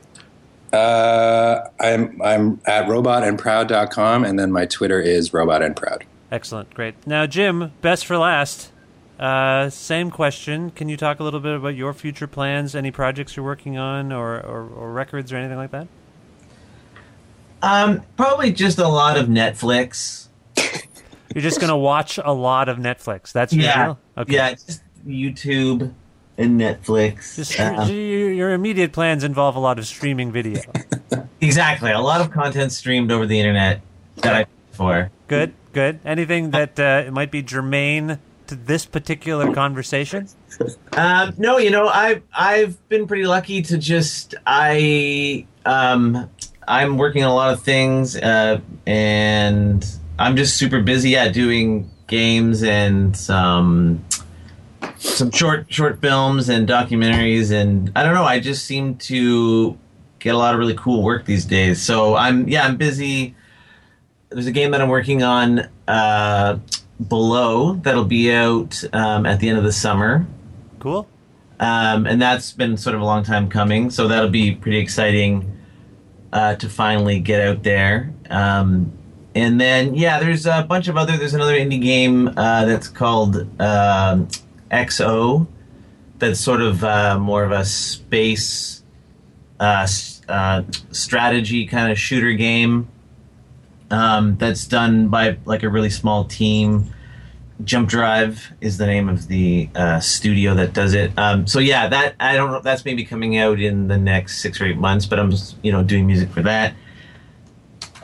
[0.72, 6.04] Uh, I'm I'm at robotandproud.com, and then my Twitter is robotandproud.
[6.32, 6.96] Excellent, great.
[7.08, 8.72] Now, Jim, best for last.
[9.20, 10.72] Uh, same question.
[10.72, 12.74] Can you talk a little bit about your future plans?
[12.74, 15.88] Any projects you're working on, or, or, or records, or anything like that?
[17.62, 20.28] Um, probably just a lot of Netflix.
[21.36, 23.34] You're just gonna watch a lot of Netflix.
[23.34, 24.00] That's your yeah, deal.
[24.18, 24.34] Okay.
[24.34, 25.94] Yeah, just YouTube
[26.38, 27.36] and Netflix.
[27.36, 30.62] Just, um, your immediate plans involve a lot of streaming video.
[31.42, 33.82] exactly, a lot of content streamed over the internet
[34.18, 35.12] that I for.
[35.28, 36.00] Good, good.
[36.06, 38.20] Anything that uh, might be germane
[38.50, 40.28] to this particular conversation?
[40.94, 46.30] Um, no, you know, I've I've been pretty lucky to just I um,
[46.68, 49.86] I'm working on a lot of things, uh, and
[50.18, 54.04] I'm just super busy at doing games and some
[54.98, 58.26] some short short films and documentaries, and I don't know.
[58.26, 59.78] I just seem to
[60.18, 61.82] get a lot of really cool work these days.
[61.82, 63.36] So I'm yeah, I'm busy.
[64.30, 65.70] There's a game that I'm working on.
[65.88, 66.60] Uh,
[67.08, 70.26] below that'll be out um, at the end of the summer.
[70.80, 71.08] Cool.
[71.60, 75.58] Um, and that's been sort of a long time coming, so that'll be pretty exciting
[76.32, 78.14] uh, to finally get out there.
[78.30, 78.94] Um,
[79.36, 81.18] and then yeah, there's a bunch of other.
[81.18, 84.28] There's another indie game uh, that's called uh, um,
[84.72, 85.48] XO.
[86.18, 88.84] That's sort of uh, more of a space
[89.60, 89.88] uh,
[90.28, 92.88] uh, strategy kind of shooter game
[93.92, 96.94] um, that's done by like a really small team.
[97.64, 101.12] Jump Drive is the name of the uh, studio that does it.
[101.18, 102.62] Um, so yeah, that I don't know.
[102.62, 105.72] That's maybe coming out in the next six or eight months, but I'm just, you
[105.72, 106.74] know doing music for that.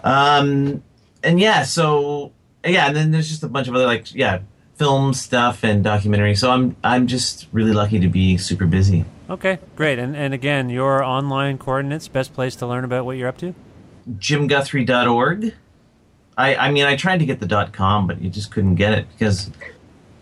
[0.03, 0.83] Um,
[1.23, 2.33] and yeah, so
[2.65, 4.39] yeah, and then there's just a bunch of other like yeah
[4.75, 6.35] film stuff and documentary.
[6.35, 9.05] So I'm I'm just really lucky to be super busy.
[9.29, 9.99] Okay, great.
[9.99, 13.55] And and again, your online coordinates, best place to learn about what you're up to?
[14.09, 15.53] JimGuthrie.org.
[16.37, 18.93] I, I mean, I tried to get the dot com, but you just couldn't get
[18.93, 19.49] it because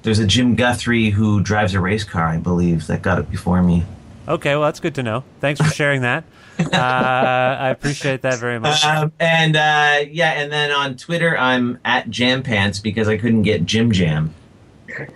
[0.04, 3.64] there's a Jim Guthrie who drives a race car, I believe, that got it before
[3.64, 3.84] me.
[4.28, 5.24] Okay, well, that's good to know.
[5.42, 6.24] Thanks for sharing that.
[6.60, 8.84] uh, I appreciate that very much.
[8.94, 13.42] Um, and uh, yeah, and then on Twitter, I'm at Jam Pants because I couldn't
[13.42, 14.34] get Jim Jam.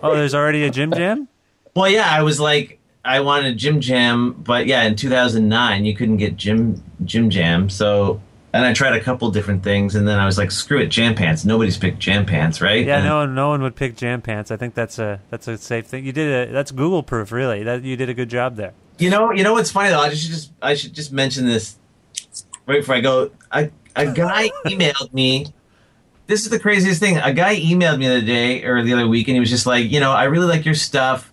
[0.01, 1.27] Oh, there's already a Jim Jam.
[1.75, 6.17] Well, yeah, I was like, I wanted Jim Jam, but yeah, in 2009, you couldn't
[6.17, 8.19] get Jim Jim Jam, so
[8.57, 11.13] and I tried a couple different things, and then I was like, "Screw it, jam
[11.13, 12.83] pants." Nobody's picked jam pants, right?
[12.83, 14.49] Yeah, and, no one, no one would pick jam pants.
[14.49, 16.05] I think that's a that's a safe thing.
[16.05, 17.61] You did a that's Google proof, really.
[17.63, 18.73] That you did a good job there.
[18.97, 19.99] You know, you know what's funny though?
[19.99, 21.77] I should just I should just mention this
[22.65, 23.29] right before I go.
[23.51, 25.53] A a guy emailed me.
[26.25, 27.17] This is the craziest thing.
[27.17, 29.67] A guy emailed me the other day or the other week, and he was just
[29.67, 31.31] like, you know, I really like your stuff,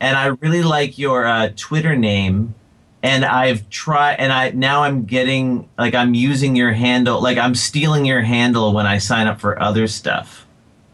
[0.00, 2.54] and I really like your uh, Twitter name
[3.02, 7.54] and I've tried, and I now I'm getting like I'm using your handle, like I'm
[7.54, 10.46] stealing your handle when I sign up for other stuff.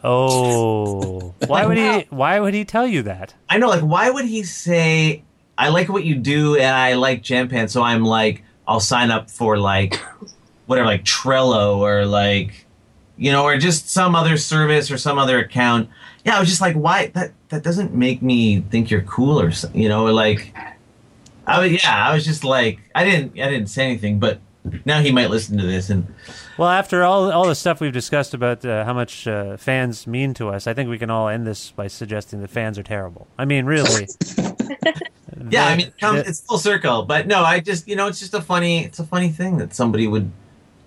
[0.03, 2.07] Oh, why would he?
[2.11, 3.35] Why would he tell you that?
[3.49, 5.23] I know, like, why would he say,
[5.59, 9.31] "I like what you do, and I like Jampan," so I'm like, I'll sign up
[9.31, 10.01] for like
[10.67, 12.65] whatever, like Trello or like,
[13.19, 15.91] you know, or just some other service or some other account.
[16.25, 17.09] Yeah, I was just like, why?
[17.09, 20.55] That that doesn't make me think you're cool or something, you know, like.
[21.49, 24.41] I was, yeah, I was just like, I didn't, I didn't say anything, but
[24.85, 26.07] now he might listen to this and.
[26.59, 30.35] Well, after all all the stuff we've discussed about uh, how much uh, fans mean
[30.35, 33.27] to us, I think we can all end this by suggesting that fans are terrible.
[33.39, 34.09] I mean, really.
[35.51, 38.19] yeah, I mean, it comes, it's full circle, but no, I just, you know, it's
[38.19, 40.31] just a funny, it's a funny thing that somebody would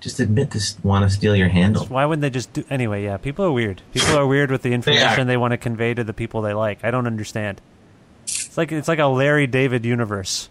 [0.02, 1.86] just admit to want to steal your handle.
[1.86, 3.04] Why wouldn't they just do anyway?
[3.04, 3.82] Yeah, people are weird.
[3.94, 6.54] People are weird with the information they, they want to convey to the people they
[6.54, 6.84] like.
[6.84, 7.62] I don't understand.
[8.52, 10.50] It's like it's like a Larry David universe.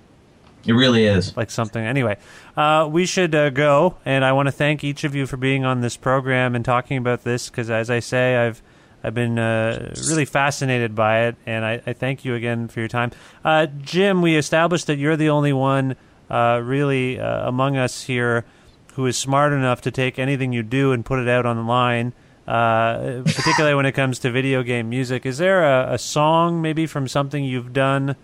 [0.65, 1.37] It really is.
[1.37, 1.85] Like something.
[1.85, 2.17] Anyway,
[2.57, 5.67] uh, we should uh, go, and I want to thank each of you for being
[5.67, 8.63] on this program and talking about this because, as I say, I've
[9.05, 12.89] I've been uh, really fascinated by it, and I, I, thank you again for your
[12.89, 13.11] time.
[13.45, 15.95] Uh, Jim, we established that you're the only one
[16.31, 18.47] uh, really uh, among us here
[18.95, 22.15] who is smart enough to take anything you do and put it out online.
[22.51, 26.87] Uh, particularly when it comes to video game music, is there a, a song maybe
[26.87, 28.17] from something you've done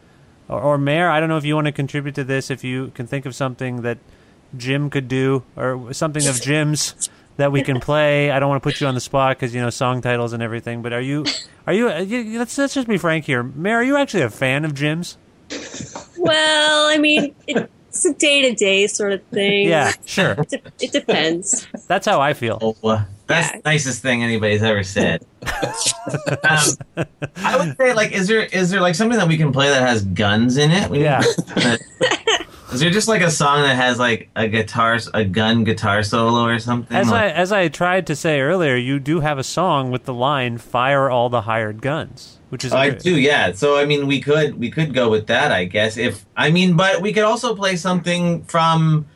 [0.48, 2.50] or, or Mare, I don't know if you want to contribute to this.
[2.50, 3.98] If you can think of something that
[4.56, 8.30] Jim could do, or something of Jim's that we can play.
[8.30, 10.42] I don't want to put you on the spot because you know song titles and
[10.42, 10.82] everything.
[10.82, 11.24] But are you?
[11.66, 12.38] Are uh, you?
[12.38, 13.78] Let's let's just be frank here, Mare.
[13.78, 15.16] Are you actually a fan of Jim's?
[16.16, 19.68] Well, I mean, it's a day to day sort of thing.
[19.68, 20.32] Yeah, sure.
[20.32, 21.66] It, de- it depends.
[21.86, 22.58] That's how I feel.
[22.60, 23.60] Oh, uh, That's yeah.
[23.60, 25.24] the nicest thing anybody's ever said.
[25.42, 27.06] um,
[27.36, 29.82] I would say, like, is there is there like something that we can play that
[29.82, 30.90] has guns in it?
[30.90, 31.22] We yeah.
[32.72, 36.44] Is there just like a song that has like a guitar, a gun guitar solo
[36.44, 36.96] or something?
[36.96, 40.04] As like, I as I tried to say earlier, you do have a song with
[40.04, 42.72] the line "Fire all the hired guns," which is.
[42.72, 43.52] Oh, I do, yeah.
[43.52, 45.96] So I mean, we could we could go with that, I guess.
[45.96, 49.06] If I mean, but we could also play something from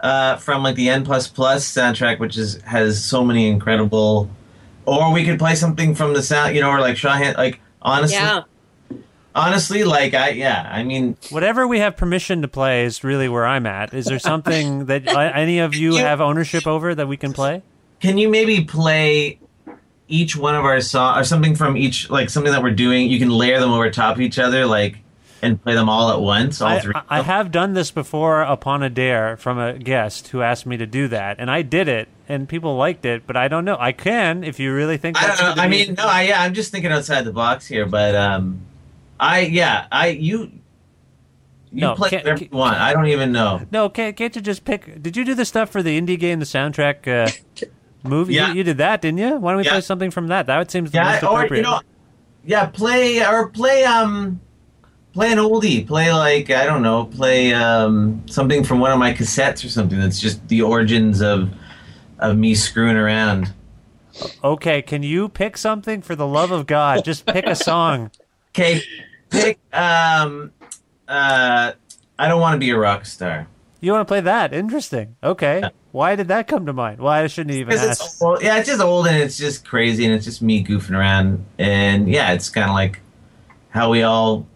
[0.00, 4.28] uh, from like the N plus plus soundtrack, which is has so many incredible.
[4.86, 7.34] Or we could play something from the sound, you know, or like Shaw-Han.
[7.34, 8.42] Like honestly, yeah
[9.34, 13.46] honestly like i yeah i mean whatever we have permission to play is really where
[13.46, 17.16] i'm at is there something that any of you, you have ownership over that we
[17.16, 17.62] can play
[18.00, 19.38] can you maybe play
[20.08, 23.18] each one of our songs or something from each like something that we're doing you
[23.18, 24.96] can layer them over top of each other like
[25.42, 28.82] and play them all at once all I, three i have done this before upon
[28.82, 32.08] a dare from a guest who asked me to do that and i did it
[32.28, 35.26] and people liked it but i don't know i can if you really think i
[35.26, 38.14] don't know i mean no I, yeah i'm just thinking outside the box here but
[38.14, 38.66] um
[39.20, 40.50] I yeah, I you
[41.70, 42.78] you no, play whatever you want.
[42.78, 43.60] I don't even know.
[43.70, 45.00] No, can't, can't you just pick?
[45.02, 47.66] Did you do the stuff for the indie game, the soundtrack uh,
[48.02, 48.34] movie?
[48.34, 48.48] Yeah.
[48.48, 49.36] You, you, did that, didn't you?
[49.36, 49.72] Why don't we yeah.
[49.72, 50.46] play something from that?
[50.46, 51.52] That seems yeah, the most appropriate.
[51.52, 51.80] Or, you know,
[52.46, 54.40] yeah, play or play um
[55.12, 55.86] play an oldie.
[55.86, 59.98] Play like I don't know, play um something from one of my cassettes or something
[59.98, 61.50] that's just the origins of
[62.18, 63.52] of me screwing around.
[64.44, 67.04] Okay, can you pick something for the love of God?
[67.04, 68.10] Just pick a song.
[68.52, 68.82] Okay,
[69.30, 69.60] pick.
[69.72, 70.50] Um,
[71.06, 71.72] uh,
[72.18, 73.46] I don't want to be a rock star.
[73.80, 74.52] You want to play that?
[74.52, 75.14] Interesting.
[75.22, 75.62] Okay.
[75.92, 76.98] Why did that come to mind?
[76.98, 78.20] Why shouldn't even ask?
[78.20, 78.42] Old.
[78.42, 81.44] Yeah, it's just old and it's just crazy and it's just me goofing around.
[81.58, 83.00] And yeah, it's kind of like
[83.70, 84.46] how we all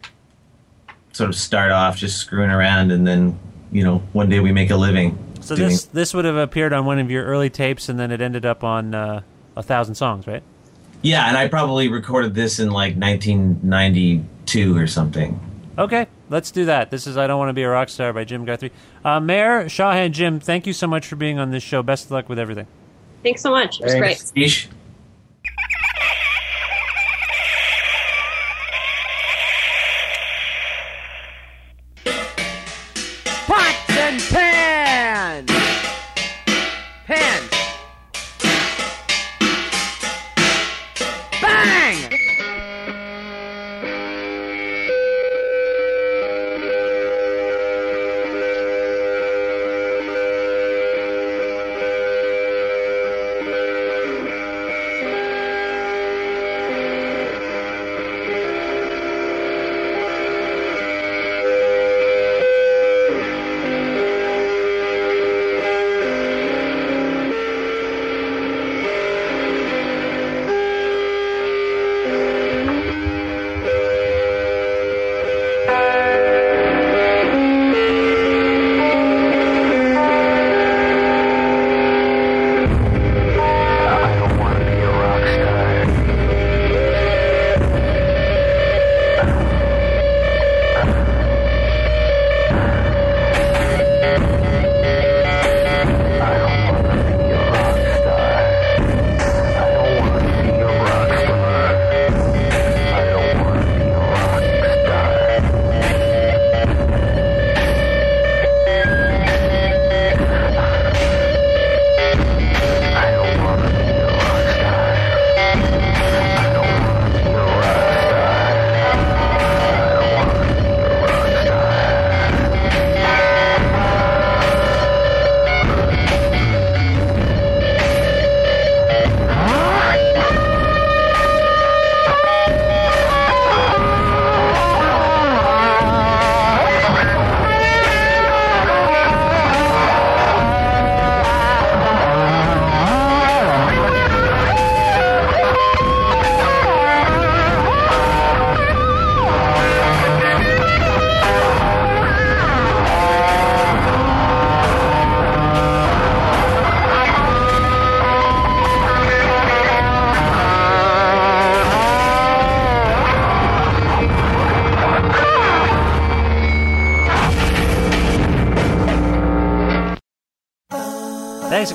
[1.15, 3.39] sort of start off just screwing around and then,
[3.73, 5.17] you know, one day we make a living.
[5.41, 5.71] So doing...
[5.71, 8.45] this this would have appeared on one of your early tapes and then it ended
[8.45, 9.23] up on uh,
[9.57, 10.43] a thousand songs, right?
[11.03, 15.39] Yeah, and I probably recorded this in like 1992 or something.
[15.77, 16.91] Okay, let's do that.
[16.91, 18.73] This is I Don't Want to Be a Rock Star by Jim Guthrie.
[19.05, 21.83] Uh, Mare Shaw-Han Jim, thank you so much for being on this show.
[21.83, 22.67] Best of luck with everything.
[23.23, 23.81] Thanks so much.
[23.81, 24.33] It was Thanks.
[24.33, 24.49] great.
[24.49, 24.69] Thanks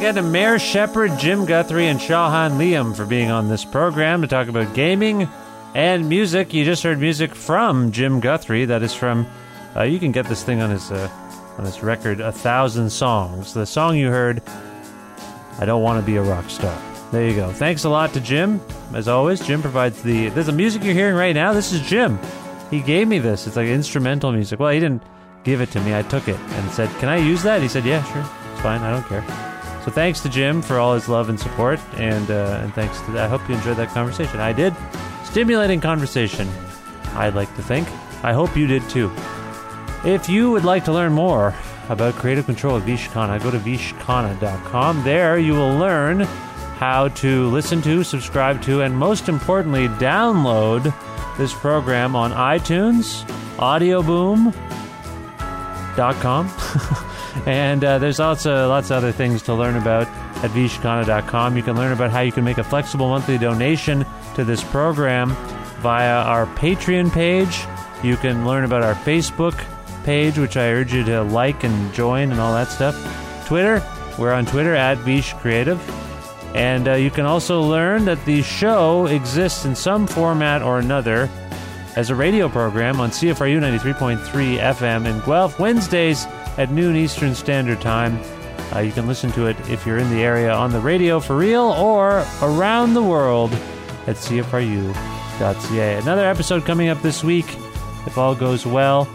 [0.09, 4.27] again to Mare Sheppard, Jim Guthrie, and Shaw-Han Liem for being on this program to
[4.27, 5.29] talk about gaming
[5.75, 6.51] and music.
[6.51, 8.65] You just heard music from Jim Guthrie.
[8.65, 9.27] That is from.
[9.75, 11.09] Uh, you can get this thing on his uh,
[11.59, 13.53] on his record, A Thousand Songs.
[13.53, 14.41] The song you heard,
[15.59, 16.75] I Don't Want to Be a Rock Star.
[17.11, 17.51] There you go.
[17.51, 18.61] Thanks a lot to Jim.
[18.95, 20.29] As always, Jim provides the.
[20.29, 21.53] There's the music you're hearing right now.
[21.53, 22.17] This is Jim.
[22.71, 23.45] He gave me this.
[23.45, 24.59] It's like instrumental music.
[24.59, 25.03] Well, he didn't
[25.43, 25.95] give it to me.
[25.95, 28.25] I took it and said, "Can I use that?" He said, "Yeah, sure.
[28.53, 28.81] It's fine.
[28.81, 29.48] I don't care."
[29.89, 33.19] So thanks to Jim for all his love and support, and uh, and thanks to.
[33.19, 34.39] I hope you enjoyed that conversation.
[34.39, 34.75] I did.
[35.23, 36.47] Stimulating conversation.
[37.15, 37.87] I'd like to think.
[38.23, 39.11] I hope you did too.
[40.05, 41.55] If you would like to learn more
[41.89, 45.03] about Kreative Kontrol at Vish Khanna, go to vishkhanna.com.
[45.03, 50.93] There you will learn how to listen to, subscribe to, and most importantly, download
[51.39, 53.27] this program on iTunes,
[53.57, 54.53] Audioboom.com.
[57.45, 60.07] and uh, there's also lots of other things to learn about
[60.43, 61.57] at vishkhanna.com.
[61.57, 65.35] You can learn about how you can make a flexible monthly donation to this program
[65.81, 67.65] via our Patreon page.
[68.03, 69.61] You can learn about our Facebook
[70.03, 72.95] page, which I urge you to like and join and all that stuff.
[73.47, 73.83] Twitter,
[74.17, 75.79] we're on Twitter at Vish Creative.
[76.55, 81.29] And uh, you can also learn that the show exists in some format or another
[81.95, 86.25] as a radio program on CFRU 93.3 FM in Guelph, Wednesdays
[86.59, 88.19] at noon Eastern Standard Time.
[88.75, 91.37] Uh, you can listen to it if you're in the area on the radio for
[91.37, 93.51] real or around the world
[94.05, 95.95] at CFRU.ca.
[95.95, 97.45] Another episode coming up this week,
[98.05, 99.07] if all goes well.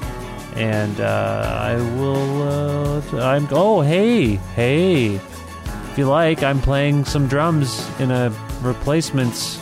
[0.57, 2.43] And uh, I will.
[2.43, 3.47] Uh, I'm.
[3.51, 5.17] Oh, hey, hey.
[5.17, 8.33] If you like, I'm playing some drums in a
[8.63, 9.61] replacements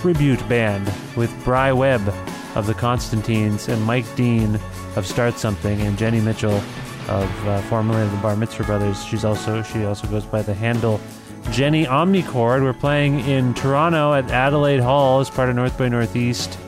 [0.00, 2.12] tribute band with Bry Webb
[2.54, 4.60] of the Constantines and Mike Dean
[4.98, 6.60] of Start Something and Jenny Mitchell
[7.08, 9.02] of uh, formerly of the Bar Mitzvah Brothers.
[9.04, 11.00] She's also she also goes by the handle
[11.52, 12.62] Jenny Omnichord.
[12.62, 16.58] We're playing in Toronto at Adelaide Hall as part of North by Northeast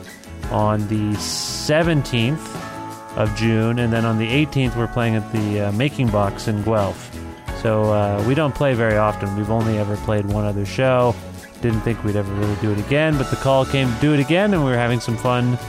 [0.49, 5.71] on the 17th of June, and then on the 18th we're playing at the uh,
[5.73, 7.15] Making Box in Guelph.
[7.61, 9.35] So uh, we don't play very often.
[9.37, 11.13] We've only ever played one other show.
[11.61, 14.19] Didn't think we'd ever really do it again, but the call came to do it
[14.19, 15.59] again, and we were having some fun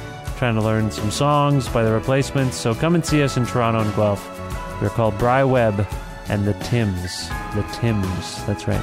[0.43, 2.56] trying to learn some songs by the replacements.
[2.56, 4.28] So come and see us in Toronto and Guelph.
[4.81, 5.86] They're called Bry Webb
[6.28, 7.28] and the Tims.
[7.55, 8.44] The Tims.
[8.44, 8.82] That's right.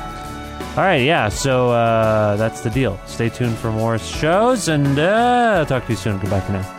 [0.77, 1.27] All right, yeah.
[1.27, 2.97] So uh, that's the deal.
[3.07, 6.17] Stay tuned for more shows, and uh, I'll talk to you soon.
[6.19, 6.78] Goodbye for now.